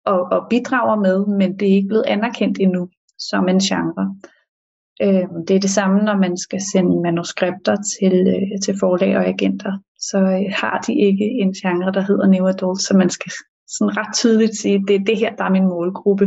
og, 0.06 0.22
og 0.32 0.48
bidrager 0.50 0.96
med, 0.96 1.26
men 1.26 1.60
det 1.60 1.68
er 1.68 1.76
ikke 1.76 1.88
blevet 1.88 2.06
anerkendt 2.08 2.60
endnu 2.60 2.90
som 3.20 3.50
en 3.50 3.60
genre. 3.60 4.16
Øh, 5.02 5.28
det 5.48 5.56
er 5.56 5.60
det 5.60 5.70
samme, 5.70 6.02
når 6.02 6.18
man 6.18 6.38
skal 6.38 6.62
sende 6.74 7.02
manuskripter 7.02 7.76
til, 7.76 8.14
øh, 8.28 8.62
til 8.64 8.80
forlag 8.80 9.18
og 9.18 9.26
agenter. 9.26 9.74
Så 10.00 10.18
øh, 10.18 10.54
har 10.62 10.84
de 10.88 10.94
ikke 11.00 11.26
en 11.26 11.54
genre, 11.54 11.92
der 11.92 12.02
hedder 12.02 12.28
New 12.28 12.48
Adult, 12.48 12.82
så 12.82 12.98
man 12.98 13.10
skal 13.10 13.32
sådan 13.68 13.98
ret 13.98 14.16
tydeligt 14.16 14.58
sige, 14.58 14.84
det 14.88 14.96
er 14.96 15.04
det 15.04 15.18
her, 15.18 15.36
der 15.36 15.44
er 15.44 15.50
min 15.50 15.68
målgruppe. 15.68 16.26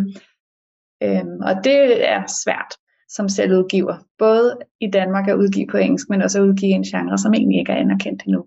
Øh, 1.03 1.25
og 1.41 1.55
det 1.65 2.11
er 2.11 2.23
svært 2.45 2.75
som 3.09 3.29
selvudgiver. 3.29 3.97
Både 4.19 4.59
i 4.81 4.91
Danmark 4.91 5.29
at 5.29 5.37
udgive 5.37 5.67
på 5.71 5.77
engelsk, 5.77 6.11
men 6.11 6.23
også 6.23 6.39
at 6.39 6.45
udgive 6.49 6.73
en 6.73 6.83
genre, 6.83 7.19
som 7.19 7.35
egentlig 7.35 7.59
ikke 7.59 7.73
er 7.73 7.77
anerkendt 7.77 8.23
endnu. 8.27 8.47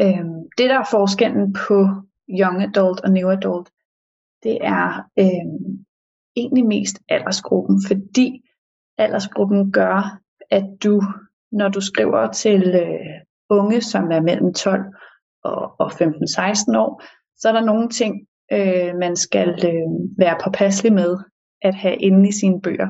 Øhm, 0.00 0.40
det 0.58 0.70
der 0.70 0.78
er 0.78 0.88
forskellen 0.90 1.52
på 1.52 1.88
young 2.28 2.62
adult 2.62 3.00
og 3.00 3.10
new 3.10 3.28
adult, 3.30 3.68
det 4.44 4.58
er 4.60 5.02
øh, 5.18 5.46
egentlig 6.36 6.66
mest 6.66 6.98
aldersgruppen, 7.08 7.82
fordi 7.86 8.42
aldersgruppen 8.98 9.72
gør, 9.72 10.20
at 10.50 10.64
du, 10.84 11.02
når 11.52 11.68
du 11.68 11.80
skriver 11.80 12.32
til 12.32 12.74
øh, 12.74 13.20
unge, 13.50 13.80
som 13.80 14.10
er 14.10 14.20
mellem 14.20 14.54
12 14.54 14.82
og, 15.44 15.80
og 15.80 15.92
15-16 15.92 16.76
år, 16.76 17.02
så 17.36 17.48
er 17.48 17.52
der 17.52 17.64
nogle 17.64 17.88
ting, 17.88 18.26
øh, 18.52 18.94
man 19.00 19.16
skal 19.16 19.48
øh, 19.48 20.18
være 20.18 20.36
påpasselig 20.44 20.92
med 20.92 21.16
at 21.62 21.74
have 21.74 21.96
inde 21.96 22.28
i 22.28 22.32
sine 22.32 22.60
bøger. 22.60 22.88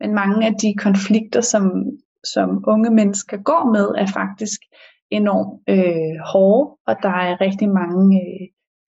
Men 0.00 0.14
mange 0.14 0.46
af 0.46 0.54
de 0.62 0.74
konflikter, 0.78 1.40
som, 1.40 1.84
som 2.24 2.64
unge 2.66 2.90
mennesker 2.90 3.36
går 3.36 3.72
med, 3.72 3.88
er 4.02 4.06
faktisk 4.06 4.60
enormt 5.10 5.62
øh, 5.68 6.18
hårde, 6.32 6.76
og 6.86 6.96
der 7.02 7.08
er 7.28 7.40
rigtig 7.40 7.68
mange 7.68 8.20
øh, 8.20 8.48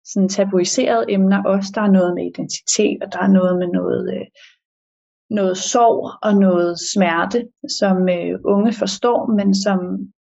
sådan 0.06 0.30
tabuiserede 0.30 1.06
emner 1.10 1.44
også. 1.44 1.72
Der 1.76 1.82
er 1.82 1.92
noget 1.92 2.16
med 2.16 2.26
identitet, 2.26 3.04
og 3.04 3.14
der 3.14 3.20
er 3.20 3.28
noget 3.28 3.60
med 3.60 3.68
noget, 3.68 4.14
øh, 4.16 4.26
noget 5.30 5.58
sorg 5.58 6.12
og 6.22 6.34
noget 6.36 6.80
smerte, 6.94 7.48
som 7.80 8.10
øh, 8.10 8.40
unge 8.46 8.74
forstår, 8.74 9.26
men 9.38 9.56
som 9.56 9.80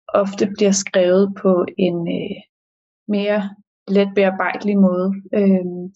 ofte 0.09 0.47
bliver 0.56 0.73
skrevet 0.73 1.35
på 1.42 1.66
en 1.78 2.09
øh, 2.09 2.37
mere 3.09 3.50
let 3.88 4.09
bearbejdelig 4.14 4.78
måde. 4.78 5.12
Øh, 5.35 5.90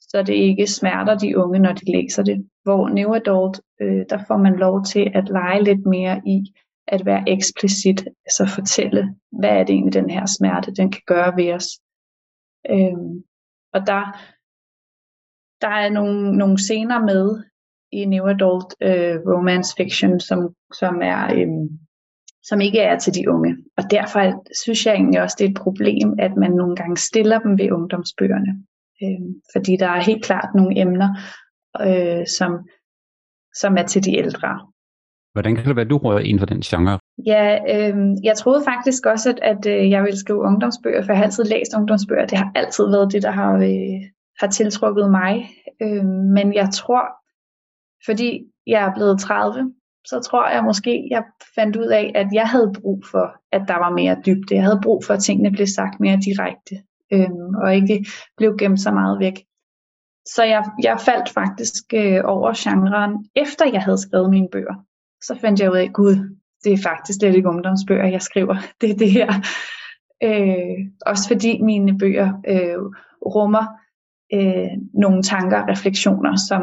så 0.00 0.22
det 0.22 0.34
ikke 0.34 0.66
smerter 0.66 1.18
de 1.18 1.38
unge, 1.38 1.58
når 1.58 1.72
de 1.72 1.92
læser 1.92 2.22
det. 2.22 2.48
Hvor 2.62 2.88
New 2.88 3.14
Adult, 3.14 3.60
øh, 3.80 4.04
der 4.10 4.18
får 4.28 4.36
man 4.36 4.56
lov 4.56 4.84
til 4.84 5.10
at 5.14 5.28
lege 5.28 5.64
lidt 5.64 5.86
mere 5.86 6.20
i 6.26 6.54
at 6.88 7.06
være 7.06 7.24
eksplicit, 7.28 8.08
altså 8.26 8.46
fortælle, 8.54 9.14
hvad 9.32 9.50
er 9.50 9.64
det 9.64 9.70
egentlig 9.70 9.94
den 9.94 10.10
her 10.10 10.26
smerte, 10.26 10.74
den 10.74 10.92
kan 10.92 11.02
gøre 11.06 11.36
ved 11.36 11.52
os. 11.52 11.66
Øhm, 12.70 13.24
og 13.74 13.80
der, 13.86 14.02
der 15.60 15.68
er 15.68 15.90
nogle, 15.90 16.38
nogle 16.38 16.58
scener 16.58 16.98
med 17.10 17.44
i 17.92 18.04
New 18.04 18.26
Adult 18.26 18.74
øh, 18.82 19.16
Romance 19.32 19.74
Fiction, 19.76 20.20
som, 20.20 20.54
som 20.72 21.02
er 21.02 21.34
øhm, 21.34 21.68
som 22.42 22.60
ikke 22.60 22.78
er 22.78 22.98
til 22.98 23.14
de 23.14 23.30
unge. 23.30 23.56
Og 23.76 23.84
derfor 23.90 24.20
synes 24.62 24.86
jeg 24.86 24.94
egentlig 24.94 25.22
også, 25.22 25.36
det 25.38 25.44
er 25.44 25.50
et 25.50 25.62
problem, 25.66 26.08
at 26.18 26.36
man 26.36 26.50
nogle 26.50 26.76
gange 26.76 26.96
stiller 26.96 27.38
dem 27.38 27.58
ved 27.58 27.72
ungdomsbøgerne. 27.72 28.52
Øh, 29.02 29.26
fordi 29.52 29.76
der 29.76 29.88
er 29.88 30.00
helt 30.00 30.24
klart 30.24 30.48
nogle 30.54 30.80
emner, 30.80 31.08
øh, 31.86 32.26
som, 32.38 32.50
som 33.54 33.76
er 33.76 33.86
til 33.86 34.04
de 34.04 34.16
ældre. 34.16 34.50
Hvordan 35.32 35.56
kan 35.56 35.64
det 35.64 35.76
være, 35.76 35.84
at 35.84 35.90
du 35.90 35.98
rører 35.98 36.18
ind 36.18 36.38
for 36.38 36.46
den 36.46 36.60
genre? 36.60 36.98
Ja, 37.26 37.58
øh, 37.74 37.96
jeg 38.24 38.36
troede 38.36 38.64
faktisk 38.64 39.06
også, 39.06 39.30
at, 39.30 39.38
at 39.42 39.66
øh, 39.66 39.90
jeg 39.90 40.02
ville 40.02 40.18
skrive 40.18 40.38
ungdomsbøger, 40.38 41.02
for 41.02 41.12
jeg 41.12 41.18
har 41.18 41.24
altid 41.24 41.44
læst 41.44 41.74
ungdomsbøger. 41.76 42.26
Det 42.26 42.38
har 42.38 42.52
altid 42.54 42.84
været 42.84 43.12
det, 43.12 43.22
der 43.22 43.30
har, 43.30 43.54
øh, 43.54 44.00
har 44.40 44.46
tiltrukket 44.46 45.10
mig. 45.10 45.50
Øh, 45.82 46.04
men 46.04 46.54
jeg 46.54 46.68
tror, 46.74 47.04
fordi 48.06 48.42
jeg 48.66 48.82
er 48.86 48.94
blevet 48.94 49.20
30, 49.20 49.72
så 50.06 50.20
tror 50.20 50.48
jeg 50.48 50.64
måske, 50.64 51.08
jeg 51.10 51.22
fandt 51.54 51.76
ud 51.76 51.86
af, 51.86 52.12
at 52.14 52.26
jeg 52.32 52.48
havde 52.48 52.72
brug 52.80 53.04
for, 53.10 53.34
at 53.52 53.62
der 53.68 53.78
var 53.78 53.90
mere 53.90 54.16
dybde. 54.26 54.54
Jeg 54.54 54.64
havde 54.64 54.80
brug 54.82 55.04
for, 55.04 55.14
at 55.14 55.22
tingene 55.22 55.50
blev 55.50 55.66
sagt 55.66 56.00
mere 56.00 56.18
direkte, 56.24 56.74
øh, 57.12 57.30
og 57.62 57.74
ikke 57.74 58.06
blev 58.36 58.56
gemt 58.56 58.80
så 58.80 58.90
meget 58.90 59.18
væk. 59.20 59.36
så 60.26 60.44
jeg, 60.44 60.64
jeg 60.82 61.00
faldt 61.00 61.28
faktisk 61.28 61.84
øh, 61.94 62.20
over 62.24 62.52
genren, 62.56 63.12
efter 63.36 63.64
jeg 63.72 63.82
havde 63.82 63.98
skrevet 63.98 64.30
mine 64.30 64.48
bøger. 64.52 64.74
Så 65.22 65.38
fandt 65.40 65.60
jeg 65.60 65.70
ud 65.72 65.76
af, 65.76 65.92
gud, 65.92 66.39
det 66.64 66.72
er 66.72 66.78
faktisk 66.82 67.18
slet 67.18 67.36
ikke 67.36 67.48
ungdomsbøger, 67.48 68.06
jeg 68.06 68.22
skriver. 68.22 68.56
Det 68.80 68.90
er 68.90 68.94
det 68.94 69.10
her. 69.10 69.32
Øh, 70.22 70.86
også 71.06 71.28
fordi 71.28 71.62
mine 71.62 71.98
bøger 71.98 72.28
øh, 72.48 72.78
rummer 73.26 73.66
øh, 74.32 74.70
nogle 74.94 75.22
tanker 75.22 75.62
og 75.62 75.68
refleksioner, 75.68 76.36
som, 76.36 76.62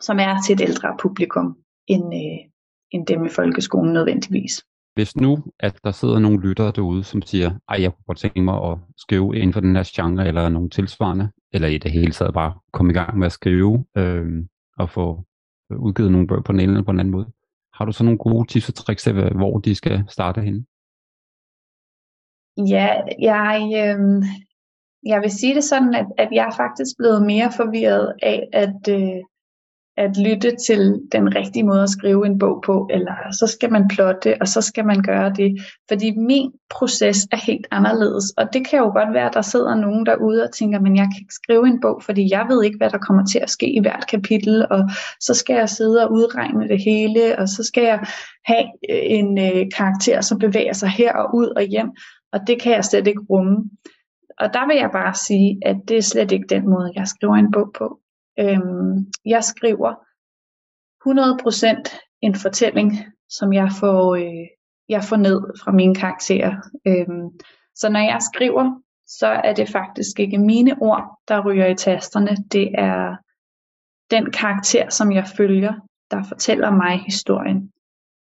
som 0.00 0.18
er 0.18 0.42
til 0.46 0.54
et 0.54 0.60
ældre 0.60 0.96
publikum 1.00 1.56
end, 1.86 2.14
øh, 2.14 2.50
end 2.90 3.06
dem 3.06 3.24
i 3.24 3.28
folkeskolen 3.28 3.92
nødvendigvis. 3.92 4.64
Hvis 4.94 5.16
nu, 5.16 5.38
at 5.60 5.78
der 5.84 5.90
sidder 5.90 6.18
nogle 6.18 6.40
lyttere 6.40 6.72
derude, 6.72 7.04
som 7.04 7.22
siger, 7.22 7.50
ej, 7.68 7.82
jeg 7.82 7.92
kunne 7.92 8.04
godt 8.06 8.18
tænke 8.18 8.40
mig 8.40 8.64
at 8.64 8.78
skrive 8.96 9.36
inden 9.36 9.52
for 9.52 9.60
den 9.60 9.76
her 9.76 9.90
genre, 9.94 10.28
eller 10.28 10.48
nogle 10.48 10.70
tilsvarende, 10.70 11.30
eller 11.52 11.68
i 11.68 11.78
det 11.78 11.92
hele 11.92 12.12
taget 12.12 12.34
bare 12.34 12.54
komme 12.72 12.92
i 12.92 12.94
gang 12.94 13.18
med 13.18 13.26
at 13.26 13.32
skrive, 13.32 13.84
øh, 13.96 14.26
og 14.78 14.90
få 14.90 15.24
øh, 15.72 15.78
udgivet 15.78 16.12
nogle 16.12 16.26
bøger 16.26 16.42
på 16.42 16.52
den 16.52 16.60
ene 16.60 16.72
eller 16.72 16.84
på 16.84 16.92
den 16.92 17.00
anden 17.00 17.12
måde. 17.12 17.26
Har 17.76 17.84
du 17.84 17.92
så 17.92 18.04
nogle 18.04 18.18
gode 18.18 18.46
tips 18.48 18.68
og 18.68 18.74
tricks 18.74 19.02
til, 19.02 19.12
hvor 19.12 19.58
de 19.58 19.74
skal 19.74 20.04
starte 20.08 20.40
henne? 20.40 20.64
Ja, 22.74 22.88
jeg, 23.20 23.56
øh, 23.82 24.24
jeg 25.06 25.20
vil 25.22 25.30
sige 25.30 25.54
det 25.54 25.64
sådan, 25.64 25.94
at, 25.94 26.06
at 26.18 26.28
jeg 26.32 26.46
er 26.46 26.56
faktisk 26.56 26.96
blevet 26.98 27.22
mere 27.26 27.52
forvirret 27.56 28.14
af, 28.22 28.48
at, 28.52 28.80
øh, 28.88 29.20
at 29.96 30.16
lytte 30.16 30.56
til 30.66 31.00
den 31.12 31.34
rigtige 31.34 31.62
måde 31.62 31.82
at 31.82 31.90
skrive 31.90 32.26
en 32.26 32.38
bog 32.38 32.62
på, 32.66 32.88
eller 32.90 33.14
så 33.32 33.46
skal 33.46 33.72
man 33.72 33.88
plotte, 33.88 34.36
og 34.40 34.48
så 34.48 34.60
skal 34.60 34.84
man 34.84 35.02
gøre 35.02 35.32
det. 35.36 35.56
Fordi 35.88 36.16
min 36.16 36.52
proces 36.70 37.26
er 37.32 37.36
helt 37.46 37.66
anderledes, 37.70 38.24
og 38.36 38.52
det 38.52 38.66
kan 38.66 38.78
jo 38.78 38.84
godt 38.84 39.14
være, 39.14 39.28
at 39.28 39.34
der 39.34 39.42
sidder 39.42 39.74
nogen 39.74 40.06
derude 40.06 40.42
og 40.42 40.52
tænker, 40.52 40.80
men 40.80 40.96
jeg 40.96 41.04
kan 41.04 41.20
ikke 41.20 41.34
skrive 41.34 41.66
en 41.66 41.80
bog, 41.80 42.02
fordi 42.02 42.28
jeg 42.30 42.46
ved 42.48 42.64
ikke, 42.64 42.76
hvad 42.76 42.90
der 42.90 42.98
kommer 42.98 43.24
til 43.24 43.38
at 43.38 43.50
ske 43.50 43.76
i 43.76 43.80
hvert 43.80 44.06
kapitel, 44.08 44.66
og 44.70 44.90
så 45.20 45.34
skal 45.34 45.54
jeg 45.54 45.68
sidde 45.68 46.06
og 46.06 46.12
udregne 46.12 46.68
det 46.68 46.84
hele, 46.84 47.38
og 47.38 47.48
så 47.48 47.62
skal 47.62 47.84
jeg 47.84 48.00
have 48.44 48.66
øh, 48.90 49.02
en 49.04 49.38
øh, 49.38 49.66
karakter, 49.76 50.20
som 50.20 50.38
bevæger 50.38 50.72
sig 50.72 50.88
her 50.88 51.12
og 51.12 51.34
ud 51.34 51.46
og 51.56 51.62
hjem, 51.62 51.90
og 52.32 52.40
det 52.46 52.62
kan 52.62 52.72
jeg 52.72 52.84
slet 52.84 53.06
ikke 53.06 53.26
rumme. 53.30 53.56
Og 54.40 54.54
der 54.54 54.66
vil 54.66 54.76
jeg 54.76 54.90
bare 54.92 55.14
sige, 55.14 55.58
at 55.62 55.76
det 55.88 55.96
er 55.96 56.02
slet 56.02 56.32
ikke 56.32 56.46
den 56.50 56.68
måde, 56.68 56.92
jeg 56.96 57.06
skriver 57.06 57.34
en 57.34 57.52
bog 57.52 57.70
på. 57.78 58.00
Øhm, 58.38 59.12
jeg 59.24 59.44
skriver 59.44 59.94
100% 61.06 62.00
en 62.22 62.34
fortælling, 62.34 62.92
som 63.28 63.52
jeg 63.52 63.70
får, 63.80 64.14
øh, 64.14 64.46
jeg 64.88 65.04
får 65.04 65.16
ned 65.16 65.40
fra 65.64 65.72
mine 65.72 65.94
karakterer. 65.94 66.52
Øhm, 66.86 67.28
så 67.74 67.88
når 67.88 68.00
jeg 68.00 68.20
skriver, 68.32 68.80
så 69.06 69.26
er 69.26 69.54
det 69.54 69.68
faktisk 69.68 70.20
ikke 70.20 70.38
mine 70.38 70.76
ord, 70.80 71.20
der 71.28 71.46
ryger 71.46 71.66
i 71.66 71.74
tasterne. 71.74 72.36
Det 72.52 72.70
er 72.78 73.16
den 74.10 74.30
karakter, 74.32 74.90
som 74.90 75.12
jeg 75.12 75.26
følger, 75.36 75.74
der 76.10 76.22
fortæller 76.22 76.70
mig 76.70 76.98
historien. 76.98 77.72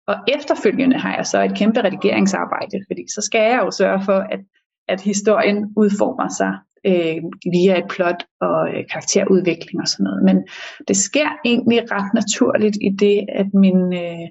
Og 0.08 0.16
efterfølgende 0.28 0.98
har 1.00 1.16
jeg 1.16 1.26
så 1.26 1.42
et 1.42 1.58
kæmpe 1.58 1.84
redigeringsarbejde, 1.84 2.78
fordi 2.88 3.04
så 3.16 3.22
skal 3.22 3.42
jeg 3.52 3.60
jo 3.66 3.72
sørge 3.72 4.02
for, 4.06 4.20
at, 4.20 4.40
at 4.88 5.02
historien 5.02 5.74
udformer 5.78 6.28
sig 6.28 6.60
øh, 6.86 7.18
via 7.54 7.78
et 7.78 7.88
plot 7.90 8.26
og 8.42 8.70
øh, 8.70 8.84
karakterudvikling 8.92 9.82
og 9.82 9.88
sådan 9.88 10.04
noget. 10.04 10.24
Men 10.24 10.48
det 10.88 10.98
sker 10.98 11.30
egentlig 11.46 11.92
ret 11.92 12.14
naturligt 12.14 12.78
i 12.82 12.90
det, 12.90 13.26
at 13.30 13.54
min, 13.54 13.94
øh, 13.94 14.28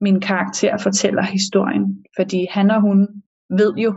min 0.00 0.20
karakter 0.20 0.78
fortæller 0.78 1.22
historien. 1.22 2.04
Fordi 2.16 2.46
han 2.50 2.70
og 2.70 2.80
hun 2.80 3.08
ved 3.50 3.74
jo, 3.76 3.94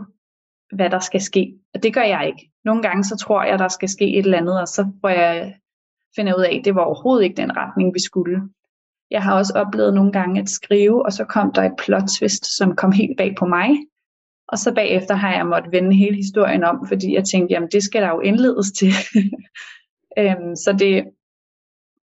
hvad 0.72 0.90
der 0.90 0.98
skal 0.98 1.20
ske. 1.20 1.54
Og 1.74 1.82
det 1.82 1.94
gør 1.94 2.02
jeg 2.02 2.26
ikke. 2.26 2.50
Nogle 2.64 2.82
gange 2.82 3.04
så 3.04 3.16
tror 3.16 3.42
jeg, 3.42 3.58
der 3.58 3.68
skal 3.68 3.88
ske 3.88 4.18
et 4.18 4.24
eller 4.24 4.38
andet, 4.38 4.60
og 4.60 4.68
så 4.68 4.86
får 5.00 5.08
jeg 5.08 5.54
finder 6.16 6.34
ud 6.38 6.42
af, 6.42 6.56
at 6.58 6.64
det 6.64 6.74
var 6.74 6.82
overhovedet 6.82 7.24
ikke 7.24 7.42
den 7.42 7.56
retning, 7.56 7.94
vi 7.94 8.00
skulle. 8.00 8.42
Jeg 9.10 9.22
har 9.22 9.34
også 9.38 9.52
oplevet 9.56 9.94
nogle 9.94 10.12
gange 10.12 10.40
at 10.40 10.48
skrive, 10.48 11.06
og 11.06 11.12
så 11.12 11.24
kom 11.24 11.52
der 11.52 11.62
et 11.62 11.76
plot 11.78 12.08
twist, 12.18 12.56
som 12.56 12.76
kom 12.76 12.92
helt 12.92 13.16
bag 13.16 13.34
på 13.38 13.46
mig, 13.46 13.68
og 14.48 14.58
så 14.58 14.74
bagefter 14.74 15.14
har 15.14 15.34
jeg 15.36 15.46
måttet 15.46 15.72
vende 15.72 15.96
hele 15.96 16.16
historien 16.16 16.64
om, 16.64 16.86
fordi 16.88 17.14
jeg 17.14 17.24
tænkte, 17.24 17.52
jamen 17.52 17.68
det 17.72 17.82
skal 17.82 18.02
der 18.02 18.08
jo 18.08 18.20
indledes 18.20 18.72
til. 18.72 18.92
øhm, 20.18 20.56
så 20.56 20.76
det 20.78 21.04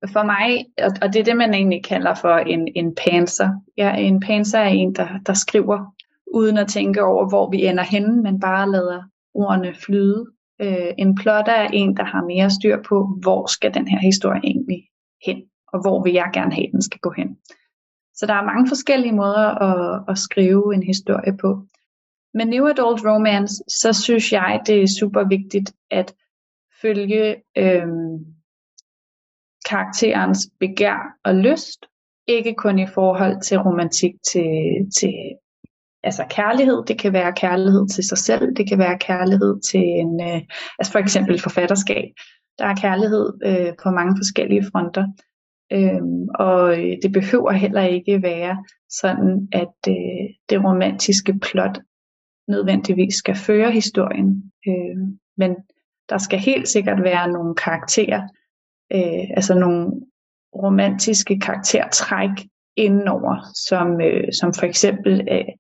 for 0.08 0.23
mig, 0.23 0.65
og 1.01 1.13
det 1.13 1.19
er 1.19 1.23
det, 1.23 1.38
man 1.38 1.53
egentlig 1.53 1.84
kalder 1.84 2.15
for 2.15 2.38
en, 2.38 2.67
en 2.75 2.95
panser. 2.95 3.49
Ja, 3.77 3.95
en 3.95 4.19
panser 4.19 4.60
er 4.60 4.67
en, 4.67 4.95
der, 4.95 5.08
der 5.25 5.34
skriver, 5.34 5.95
uden 6.34 6.58
at 6.58 6.67
tænke 6.67 7.03
over, 7.03 7.29
hvor 7.29 7.49
vi 7.49 7.65
ender 7.65 7.84
henne, 7.84 8.21
men 8.21 8.39
bare 8.39 8.71
lader 8.71 9.03
ordene 9.34 9.75
flyde. 9.86 10.25
Øh, 10.62 10.91
en 10.97 11.15
plotter 11.15 11.53
er 11.53 11.67
en, 11.73 11.97
der 11.97 12.03
har 12.03 12.23
mere 12.23 12.49
styr 12.49 12.77
på, 12.89 13.17
hvor 13.21 13.45
skal 13.45 13.73
den 13.73 13.88
her 13.88 13.99
historie 13.99 14.41
egentlig 14.43 14.84
hen, 15.25 15.41
og 15.73 15.82
hvor 15.82 16.03
vil 16.03 16.13
jeg 16.13 16.29
gerne 16.34 16.53
have, 16.53 16.67
den 16.71 16.82
skal 16.82 16.99
gå 16.99 17.13
hen. 17.17 17.38
Så 18.15 18.25
der 18.25 18.34
er 18.34 18.45
mange 18.45 18.67
forskellige 18.67 19.15
måder 19.15 19.47
at, 19.69 20.03
at 20.08 20.17
skrive 20.17 20.75
en 20.75 20.84
historie 20.84 21.38
på. 21.38 21.65
Med 22.34 22.46
New 22.46 22.65
Adult 22.65 23.02
Romance, 23.06 23.63
så 23.67 23.93
synes 23.93 24.32
jeg, 24.32 24.62
det 24.65 24.84
er 24.84 24.88
super 25.00 25.28
vigtigt 25.28 25.74
at 25.91 26.15
følge 26.82 27.36
øhm, 27.58 28.26
karakterens 29.69 30.50
begær 30.60 31.17
og 31.24 31.36
lyst, 31.36 31.86
ikke 32.28 32.54
kun 32.54 32.80
i 32.80 32.88
forhold 32.88 33.41
til 33.41 33.58
romantik 33.58 34.13
til, 34.32 34.52
til 35.00 35.13
altså 36.04 36.26
kærlighed. 36.30 36.84
Det 36.88 37.00
kan 37.00 37.13
være 37.13 37.34
kærlighed 37.34 37.88
til 37.88 38.04
sig 38.04 38.17
selv, 38.17 38.56
det 38.56 38.69
kan 38.69 38.80
være 38.80 38.98
kærlighed 38.98 39.62
til 39.62 39.84
en, 39.84 40.22
øh, 40.22 40.41
altså 40.80 40.91
for 40.91 41.00
eksempel 41.00 41.39
forfatterskab. 41.39 42.10
Der 42.60 42.65
er 42.65 42.76
kærlighed 42.76 43.34
øh, 43.46 43.74
på 43.84 43.89
mange 43.89 44.15
forskellige 44.19 44.65
fronter. 44.72 45.06
Øhm, 45.72 46.28
og 46.36 46.80
øh, 46.80 46.98
det 47.04 47.12
behøver 47.13 47.52
heller 47.52 47.82
ikke 47.82 48.24
være 48.24 48.63
sådan, 48.89 49.48
at 49.52 49.78
øh, 49.88 50.26
det 50.50 50.63
romantiske 50.63 51.39
plot 51.39 51.80
nødvendigvis 52.47 53.15
skal 53.15 53.36
føre 53.36 53.71
historien. 53.71 54.51
Øh, 54.67 54.97
men 55.38 55.56
der 56.10 56.17
skal 56.17 56.39
helt 56.39 56.67
sikkert 56.67 57.03
være 57.03 57.32
nogle 57.32 57.56
karakterer, 57.56 58.21
øh, 58.93 59.29
altså 59.36 59.53
nogle 59.53 59.91
romantiske 60.56 61.39
karaktertræk 61.39 62.29
indenover, 62.75 63.51
som, 63.67 64.01
øh, 64.01 64.34
som 64.39 64.53
for 64.53 64.65
eksempel, 64.65 65.27
øh, 65.32 65.53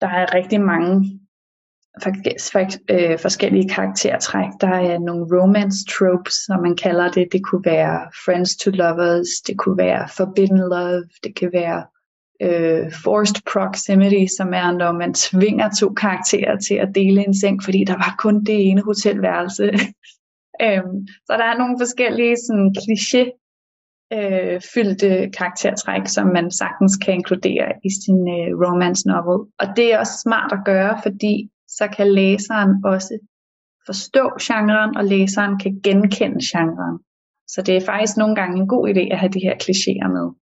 der 0.00 0.08
er 0.08 0.34
rigtig 0.34 0.60
mange 0.60 1.20
for, 2.02 2.10
for, 2.52 2.60
øh, 2.90 3.18
forskellige 3.18 3.68
karaktertræk. 3.68 4.50
Der 4.60 4.68
er 4.68 4.98
nogle 4.98 5.26
romance 5.40 5.78
tropes, 5.90 6.34
som 6.34 6.62
man 6.62 6.76
kalder 6.76 7.10
det. 7.10 7.28
Det 7.32 7.44
kunne 7.44 7.64
være 7.64 8.10
friends 8.24 8.56
to 8.56 8.70
lovers, 8.70 9.28
det 9.46 9.58
kunne 9.58 9.78
være 9.78 10.08
forbidden 10.16 10.58
love, 10.58 11.04
det 11.24 11.36
kan 11.36 11.52
være 11.52 11.84
øh, 12.44 12.92
forced 13.04 13.40
proximity, 13.52 14.24
som 14.38 14.48
er, 14.54 14.72
når 14.72 14.92
man 14.92 15.14
tvinger 15.14 15.68
to 15.80 15.88
karakterer 15.88 16.56
til 16.56 16.74
at 16.74 16.94
dele 16.94 17.26
en 17.26 17.34
seng, 17.40 17.64
fordi 17.64 17.84
der 17.86 17.96
var 18.04 18.14
kun 18.18 18.44
det 18.44 18.68
ene 18.68 18.82
hotelværelse. 18.82 19.64
øhm, 20.64 20.96
så 21.26 21.32
der 21.40 21.46
er 21.50 21.58
nogle 21.58 21.76
forskellige 21.82 22.36
sådan, 22.46 22.74
kliché 22.82 23.22
øh, 24.16 24.60
fyldte 24.74 25.30
karaktertræk, 25.38 26.06
som 26.06 26.26
man 26.26 26.50
sagtens 26.50 26.96
kan 26.96 27.14
inkludere 27.14 27.68
i 27.84 27.90
sin 28.04 28.20
øh, 28.36 28.50
romance 28.62 29.08
novel. 29.08 29.40
Og 29.60 29.66
det 29.76 29.92
er 29.92 29.98
også 29.98 30.16
smart 30.24 30.52
at 30.52 30.64
gøre, 30.64 30.98
fordi 31.02 31.50
så 31.68 31.88
kan 31.96 32.12
læseren 32.12 32.72
også 32.84 33.18
forstå 33.86 34.24
genren, 34.42 34.96
og 34.96 35.04
læseren 35.04 35.58
kan 35.58 35.80
genkende 35.84 36.40
genren. 36.50 36.98
Så 37.48 37.62
det 37.62 37.76
er 37.76 37.86
faktisk 37.90 38.16
nogle 38.16 38.34
gange 38.34 38.60
en 38.60 38.68
god 38.68 38.88
idé 38.88 39.12
at 39.12 39.18
have 39.18 39.32
de 39.32 39.44
her 39.46 39.54
klichéer 39.62 40.08
med. 40.16 40.41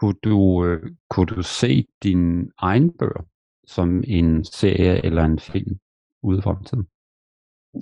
Kunne 0.00 0.16
du, 0.24 0.64
øh, 0.64 0.90
kunne 1.10 1.26
du 1.26 1.42
se 1.42 1.86
din 2.02 2.50
egen 2.58 2.92
bøger 2.98 3.24
som 3.66 4.04
en 4.06 4.44
serie 4.44 5.04
eller 5.04 5.24
en 5.24 5.38
film 5.38 5.78
ude 6.22 6.38
i 6.38 6.42
fremtiden? 6.42 6.86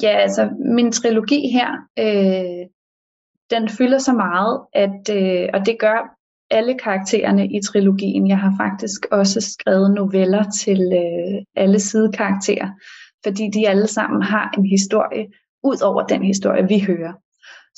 Ja, 0.03 0.09
altså 0.09 0.51
min 0.75 0.93
trilogi 0.93 1.49
her, 1.49 1.71
øh, 1.99 2.67
den 3.51 3.69
fylder 3.69 3.99
så 3.99 4.13
meget, 4.13 4.61
at, 4.73 5.17
øh, 5.19 5.49
og 5.55 5.67
det 5.67 5.77
gør 5.79 6.15
alle 6.51 6.79
karaktererne 6.79 7.47
i 7.47 7.61
trilogien. 7.63 8.29
Jeg 8.29 8.39
har 8.39 8.55
faktisk 8.57 9.07
også 9.11 9.41
skrevet 9.41 9.95
noveller 9.95 10.51
til 10.51 10.81
øh, 10.81 11.45
alle 11.55 11.81
sidekarakterer, 11.81 12.71
fordi 13.25 13.51
de 13.55 13.69
alle 13.69 13.87
sammen 13.87 14.23
har 14.23 14.55
en 14.59 14.67
historie, 14.67 15.27
ud 15.63 15.83
over 15.83 16.07
den 16.07 16.23
historie, 16.23 16.69
vi 16.69 16.79
hører. 16.81 17.13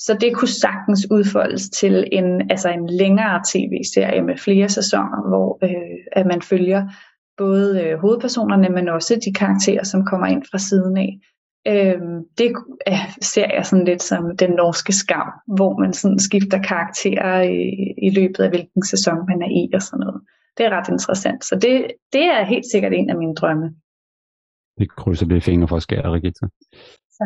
Så 0.06 0.16
det 0.20 0.36
kunne 0.36 0.48
sagtens 0.48 1.06
udfoldes 1.10 1.70
til 1.70 2.08
en, 2.12 2.50
altså 2.50 2.68
en 2.68 2.86
længere 2.88 3.42
tv-serie 3.52 4.22
med 4.22 4.36
flere 4.36 4.68
sæsoner, 4.68 5.28
hvor 5.28 5.58
øh, 5.62 5.98
at 6.12 6.26
man 6.26 6.42
følger 6.42 6.82
både 7.36 7.82
øh, 7.82 7.98
hovedpersonerne, 7.98 8.68
men 8.68 8.88
også 8.88 9.20
de 9.24 9.32
karakterer, 9.32 9.84
som 9.84 10.04
kommer 10.04 10.26
ind 10.26 10.42
fra 10.50 10.58
siden 10.58 10.96
af. 10.96 11.18
Øh, 11.68 12.00
det 12.38 12.52
øh, 12.88 13.14
ser 13.22 13.48
jeg 13.54 13.66
sådan 13.66 13.84
lidt 13.84 14.02
som 14.02 14.36
den 14.36 14.50
norske 14.50 14.92
skam, 14.92 15.28
hvor 15.56 15.78
man 15.78 15.92
sådan 15.92 16.18
skifter 16.18 16.62
karakterer 16.62 17.42
i, 17.42 17.60
i 18.06 18.10
løbet 18.10 18.40
af 18.40 18.50
hvilken 18.50 18.84
sæson 18.84 19.18
man 19.28 19.42
er 19.42 19.50
i 19.62 19.70
og 19.74 19.82
sådan 19.82 20.00
noget. 20.00 20.20
Det 20.56 20.66
er 20.66 20.70
ret 20.70 20.88
interessant. 20.88 21.44
Så 21.44 21.54
det, 21.54 21.86
det 22.12 22.24
er 22.24 22.44
helt 22.44 22.66
sikkert 22.72 22.92
en 22.92 23.10
af 23.10 23.16
mine 23.16 23.34
drømme. 23.34 23.74
Det 24.78 24.90
krydser 24.90 25.26
det 25.26 25.42
fingre 25.42 25.68
for 25.68 25.76
at 25.76 25.82
skære, 25.82 26.12
Rigitta. 26.12 26.46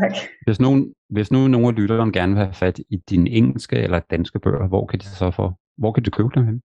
Tak. 0.01 0.13
Hvis, 0.47 0.61
nogen, 0.61 0.95
hvis 1.11 1.33
nu 1.33 1.49
nogen 1.49 1.67
af 1.67 1.81
lytterne 1.81 2.13
gerne 2.13 2.35
vil 2.35 2.45
have 2.45 2.55
fat 2.55 2.79
i 2.79 2.97
dine 3.11 3.31
engelske 3.31 3.77
eller 3.77 4.01
danske 4.11 4.39
bøger, 4.39 4.69
hvor 4.69 4.87
kan 4.87 4.99
de 4.99 5.05
så 5.05 5.31
for, 5.31 5.59
hvor 5.79 5.93
kan 5.93 6.05
de 6.05 6.11
købe 6.11 6.29
dem 6.35 6.47
hen? 6.47 6.61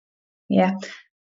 Ja, 0.50 0.72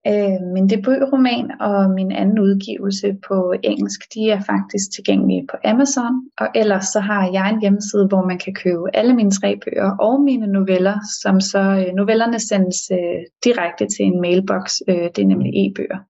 øh, 0.07 0.53
min 0.55 0.69
debutroman 0.69 1.61
og 1.61 1.91
min 1.91 2.13
anden 2.13 2.39
udgivelse 2.39 3.17
på 3.29 3.55
engelsk, 3.63 4.01
de 4.15 4.31
er 4.31 4.41
faktisk 4.41 4.93
tilgængelige 4.95 5.47
på 5.51 5.57
Amazon, 5.65 6.15
og 6.39 6.49
ellers 6.55 6.85
så 6.85 7.01
har 7.01 7.31
jeg 7.33 7.51
en 7.51 7.61
hjemmeside, 7.61 8.07
hvor 8.09 8.27
man 8.27 8.39
kan 8.39 8.55
købe 8.55 8.97
alle 8.97 9.15
mine 9.15 9.31
tre 9.31 9.61
bøger 9.65 9.97
og 10.01 10.21
mine 10.21 10.47
noveller, 10.47 10.97
som 11.23 11.41
så 11.41 11.63
øh, 11.81 11.95
novellerne 11.95 12.39
sendes 12.39 12.79
øh, 12.93 13.21
direkte 13.45 13.87
til 13.87 14.05
en 14.07 14.21
mailbox, 14.21 14.65
øh, 14.89 15.09
det 15.15 15.19
er 15.19 15.27
nemlig 15.33 15.53
e-bøger. 15.63 16.01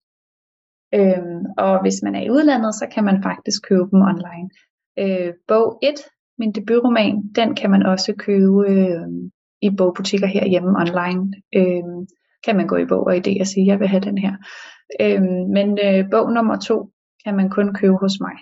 Øh, 0.94 1.40
og 1.58 1.80
hvis 1.82 2.02
man 2.02 2.14
er 2.14 2.22
i 2.22 2.30
udlandet, 2.30 2.74
så 2.74 2.86
kan 2.94 3.04
man 3.04 3.22
faktisk 3.22 3.68
købe 3.68 3.88
dem 3.92 4.00
online. 4.12 4.48
Øh, 4.98 5.32
bog 5.48 5.78
1, 5.82 5.94
min 6.38 6.52
debutroman, 6.52 7.22
den 7.36 7.54
kan 7.54 7.70
man 7.70 7.82
også 7.82 8.14
købe 8.18 8.70
øh, 8.70 9.06
i 9.62 9.70
bogbutikker 9.78 10.26
herhjemme 10.26 10.70
online. 10.82 11.32
Øh, 11.54 12.06
kan 12.44 12.56
man 12.56 12.66
gå 12.66 12.76
i 12.76 12.86
bog 12.86 13.06
og 13.06 13.16
idé 13.16 13.40
og 13.40 13.46
sige, 13.46 13.66
jeg 13.66 13.80
vil 13.80 13.88
have 13.88 14.00
den 14.00 14.18
her. 14.18 14.34
Øh, 15.00 15.22
men 15.56 15.78
øh, 15.86 16.10
bog 16.10 16.32
nummer 16.32 16.56
2 16.56 16.92
kan 17.24 17.36
man 17.36 17.50
kun 17.50 17.74
købe 17.74 17.96
hos 18.00 18.20
mig. 18.20 18.36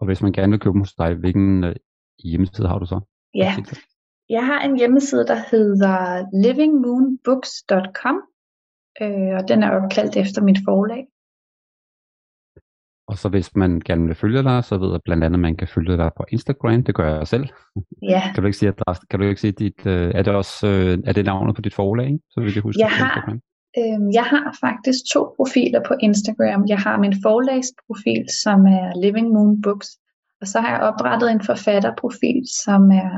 Og 0.00 0.06
hvis 0.06 0.22
man 0.22 0.32
gerne 0.32 0.50
vil 0.50 0.60
købe 0.60 0.78
hos 0.78 0.94
dig, 0.94 1.14
hvilken 1.14 1.64
øh, 1.64 1.76
hjemmeside 2.24 2.68
har 2.68 2.78
du 2.78 2.86
så? 2.86 3.00
Ja, 3.34 3.54
jeg 4.28 4.46
har 4.46 4.60
en 4.60 4.76
hjemmeside, 4.76 5.26
der 5.26 5.38
hedder 5.50 5.96
livingmoonbooks.com, 6.42 8.16
øh, 9.02 9.34
og 9.38 9.48
den 9.48 9.62
er 9.62 9.70
opkaldt 9.70 10.16
efter 10.16 10.42
mit 10.42 10.58
forlag. 10.66 11.02
Og 13.12 13.18
så 13.18 13.28
hvis 13.28 13.56
man 13.56 13.80
gerne 13.88 14.06
vil 14.06 14.14
følge 14.14 14.42
dig, 14.42 14.64
så 14.64 14.78
ved 14.78 14.90
jeg 14.90 15.00
blandt 15.04 15.24
andet, 15.24 15.36
at 15.36 15.40
man 15.40 15.56
kan 15.56 15.68
følge 15.68 15.96
dig 15.96 16.10
på 16.16 16.24
Instagram. 16.28 16.84
Det 16.84 16.94
gør 16.94 17.08
jeg 17.16 17.28
selv. 17.34 17.46
Ja. 18.02 18.22
kan 18.34 18.42
du 18.42 18.46
ikke 18.46 18.58
sige 18.58 18.68
adresse? 18.68 19.02
Kan 19.10 19.20
du 19.20 19.24
ikke 19.26 19.40
sige 19.40 19.52
dit, 19.52 19.86
øh, 19.86 20.10
er 20.14 20.22
det 20.22 20.34
også 20.34 20.66
øh, 20.66 20.98
er 21.08 21.12
det 21.12 21.24
navnet 21.24 21.54
på 21.56 21.62
dit 21.62 21.74
forlag, 21.74 22.06
ikke? 22.06 22.24
så 22.30 22.40
vi 22.40 22.50
kan 22.50 22.62
huske 22.62 22.80
jeg 22.80 22.90
det 22.90 22.98
på 22.98 23.04
har, 23.04 23.10
Instagram? 23.10 23.40
øh, 23.78 24.14
jeg 24.18 24.26
har 24.32 24.56
faktisk 24.66 25.00
to 25.14 25.22
profiler 25.36 25.80
på 25.88 25.94
Instagram. 26.00 26.60
Jeg 26.68 26.78
har 26.78 26.96
min 26.98 27.14
forlagsprofil, 27.22 28.24
som 28.42 28.58
er 28.78 28.86
Living 29.04 29.28
Moon 29.34 29.62
Books, 29.62 29.88
og 30.40 30.46
så 30.46 30.60
har 30.60 30.70
jeg 30.74 30.80
oprettet 30.90 31.30
en 31.30 31.42
forfatterprofil, 31.50 32.40
som 32.64 32.82
er 32.90 33.12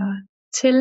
til 0.61 0.77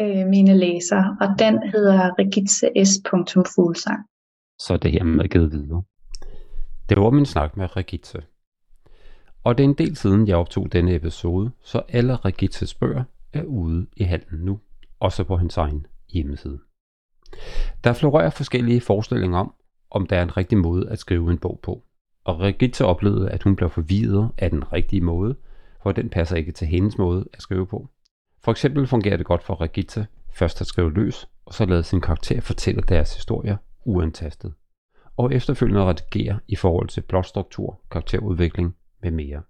øh, 0.00 0.26
mine 0.34 0.54
læsere, 0.64 1.16
og 1.20 1.28
den 1.38 1.54
hedder 1.72 2.00
regitses.fuglsang. 2.20 4.00
Så 4.58 4.72
er 4.72 4.76
det 4.76 4.92
her 4.92 5.04
med 5.04 5.28
givet 5.28 5.52
videre. 5.52 5.82
Det 6.88 7.00
var 7.00 7.10
min 7.10 7.26
snak 7.26 7.56
med 7.56 7.76
Regitze. 7.76 8.18
Og 9.44 9.58
det 9.58 9.64
er 9.64 9.68
en 9.68 9.74
del 9.74 9.96
siden, 9.96 10.28
jeg 10.28 10.36
optog 10.36 10.72
denne 10.72 10.94
episode, 10.94 11.50
så 11.62 11.82
alle 11.88 12.16
Regitzes 12.16 12.74
bøger 12.74 13.04
er 13.32 13.42
ude 13.42 13.86
i 13.96 14.02
handen 14.02 14.38
nu, 14.38 14.60
også 15.00 15.24
på 15.24 15.36
hans 15.36 15.56
egen 15.56 15.86
hjemmeside. 16.08 16.58
Der 17.84 17.92
florerer 17.92 18.30
forskellige 18.30 18.80
forestillinger 18.80 19.38
om, 19.38 19.54
om 19.90 20.06
der 20.06 20.16
er 20.16 20.22
en 20.22 20.36
rigtig 20.36 20.58
måde 20.58 20.90
at 20.90 20.98
skrive 20.98 21.30
en 21.30 21.38
bog 21.38 21.60
på. 21.62 21.82
Og 22.24 22.40
Regitze 22.40 22.84
oplevede, 22.84 23.30
at 23.30 23.42
hun 23.42 23.56
blev 23.56 23.70
forvirret 23.70 24.30
af 24.38 24.50
den 24.50 24.72
rigtige 24.72 25.00
måde, 25.00 25.36
for 25.82 25.92
den 25.92 26.08
passer 26.08 26.36
ikke 26.36 26.52
til 26.52 26.66
hendes 26.66 26.98
måde 26.98 27.28
at 27.32 27.42
skrive 27.42 27.66
på. 27.66 27.88
For 28.44 28.50
eksempel 28.50 28.86
fungerer 28.86 29.16
det 29.16 29.26
godt 29.26 29.42
for 29.42 29.60
Regitze 29.60 30.06
først 30.32 30.60
at 30.60 30.66
skrive 30.66 30.92
løs, 30.92 31.28
og 31.44 31.54
så 31.54 31.64
lade 31.66 31.82
sin 31.82 32.00
karakter 32.00 32.40
fortælle 32.40 32.82
deres 32.82 33.14
historier 33.14 33.56
uantastet. 33.84 34.52
Og 35.16 35.34
efterfølgende 35.34 35.84
redigere 35.84 36.40
i 36.48 36.56
forhold 36.56 36.88
til 36.88 37.00
plotstruktur, 37.00 37.80
karakterudvikling 37.90 38.76
med 39.02 39.10
mere. 39.10 39.42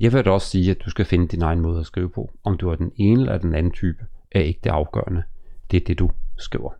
Jeg 0.00 0.12
vil 0.12 0.24
da 0.24 0.30
også 0.30 0.50
sige, 0.50 0.70
at 0.70 0.80
du 0.84 0.90
skal 0.90 1.04
finde 1.04 1.28
din 1.28 1.42
egen 1.42 1.60
måde 1.60 1.80
at 1.80 1.86
skrive 1.86 2.10
på. 2.10 2.38
Om 2.44 2.56
du 2.56 2.68
er 2.68 2.74
den 2.74 2.92
ene 2.96 3.20
eller 3.20 3.38
den 3.38 3.54
anden 3.54 3.72
type, 3.72 4.06
er 4.30 4.40
ikke 4.40 4.60
det 4.64 4.70
afgørende. 4.70 5.22
Det 5.70 5.76
er 5.76 5.84
det, 5.86 5.98
du 5.98 6.10
skriver. 6.36 6.70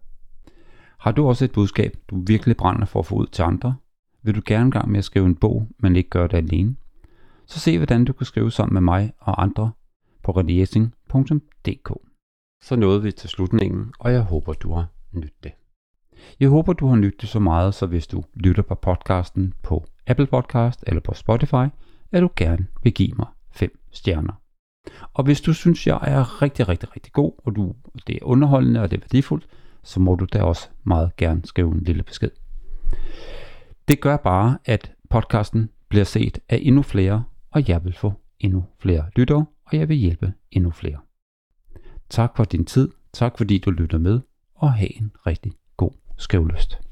Har 0.99 1.13
du 1.13 1.29
også 1.29 1.45
et 1.45 1.53
budskab, 1.53 1.97
du 2.11 2.25
virkelig 2.27 2.57
brænder 2.57 2.87
for 2.87 2.99
at 2.99 3.07
få 3.07 3.15
ud 3.15 3.27
til 3.27 3.43
andre? 3.43 3.77
Vil 4.23 4.35
du 4.35 4.43
gerne 4.45 4.71
gang 4.71 4.91
med 4.91 4.99
at 4.99 5.05
skrive 5.05 5.27
en 5.27 5.37
bog, 5.37 5.69
men 5.79 5.97
ikke 5.97 6.11
gøre 6.11 6.29
det 6.29 6.37
alene? 6.37 6.77
Så 7.47 7.61
se, 7.61 7.79
hvordan 7.79 8.05
du 8.05 8.13
kan 8.13 8.27
skrive 8.27 8.51
sammen 8.51 8.75
med 8.75 8.81
mig 8.81 9.13
og 9.19 9.43
andre 9.43 9.73
på 10.23 10.33
rediesing.dk. 10.33 11.93
Så 12.63 12.77
nåede 12.77 13.03
vi 13.03 13.13
til 13.13 13.29
slutningen, 13.29 13.93
og 13.99 14.13
jeg 14.13 14.23
håber, 14.23 14.53
du 14.53 14.73
har 14.73 14.87
nydt 15.13 15.45
det. 15.45 15.53
Jeg 16.41 16.49
håber, 16.49 16.73
du 16.73 16.87
har 16.87 16.97
nydt 16.97 17.21
det 17.21 17.29
så 17.29 17.41
meget, 17.41 17.75
så 17.75 17.87
hvis 17.87 18.07
du 18.07 18.25
lytter 18.35 18.63
på 18.63 18.75
podcasten 18.75 19.55
på 19.63 19.87
Apple 20.07 20.27
Podcast 20.27 20.85
eller 20.87 21.01
på 21.01 21.15
Spotify, 21.15 21.67
at 22.13 22.23
du 22.23 22.31
gerne 22.37 22.67
vil 22.83 22.95
give 22.95 23.15
mig 23.17 23.27
5 23.51 23.79
stjerner. 23.93 24.33
Og 25.13 25.25
hvis 25.25 25.41
du 25.41 25.53
synes, 25.53 25.87
jeg 25.87 25.99
er 26.03 26.43
rigtig, 26.43 26.69
rigtig, 26.69 26.97
rigtig 26.97 27.13
god, 27.13 27.33
og 27.39 27.57
du, 27.57 27.75
det 28.07 28.15
er 28.17 28.25
underholdende 28.25 28.81
og 28.83 28.91
det 28.91 28.97
er 28.97 29.01
værdifuldt, 29.01 29.47
så 29.83 30.01
må 30.01 30.15
du 30.15 30.27
da 30.33 30.43
også 30.43 30.69
meget 30.85 31.17
gerne 31.17 31.45
skrive 31.45 31.73
en 31.73 31.81
lille 31.81 32.03
besked. 32.03 32.31
Det 33.89 34.01
gør 34.01 34.17
bare, 34.17 34.59
at 34.65 34.93
podcasten 35.11 35.71
bliver 35.89 36.05
set 36.05 36.39
af 36.49 36.59
endnu 36.63 36.83
flere, 36.83 37.25
og 37.51 37.69
jeg 37.69 37.85
vil 37.85 37.95
få 37.95 38.13
endnu 38.41 38.65
flere 38.79 39.05
lyttere, 39.17 39.47
og 39.67 39.77
jeg 39.77 39.89
vil 39.89 39.97
hjælpe 39.97 40.33
endnu 40.51 40.71
flere. 40.71 40.99
Tak 42.11 42.37
for 42.37 42.45
din 42.45 42.65
tid, 42.65 42.93
tak 43.13 43.39
fordi 43.39 43.59
du 43.59 43.71
lytter 43.71 43.99
med, 43.99 44.21
og 44.55 44.73
have 44.73 44.97
en 44.97 45.13
rigtig 45.27 45.53
god 45.77 45.93
skrivelyst. 46.17 46.86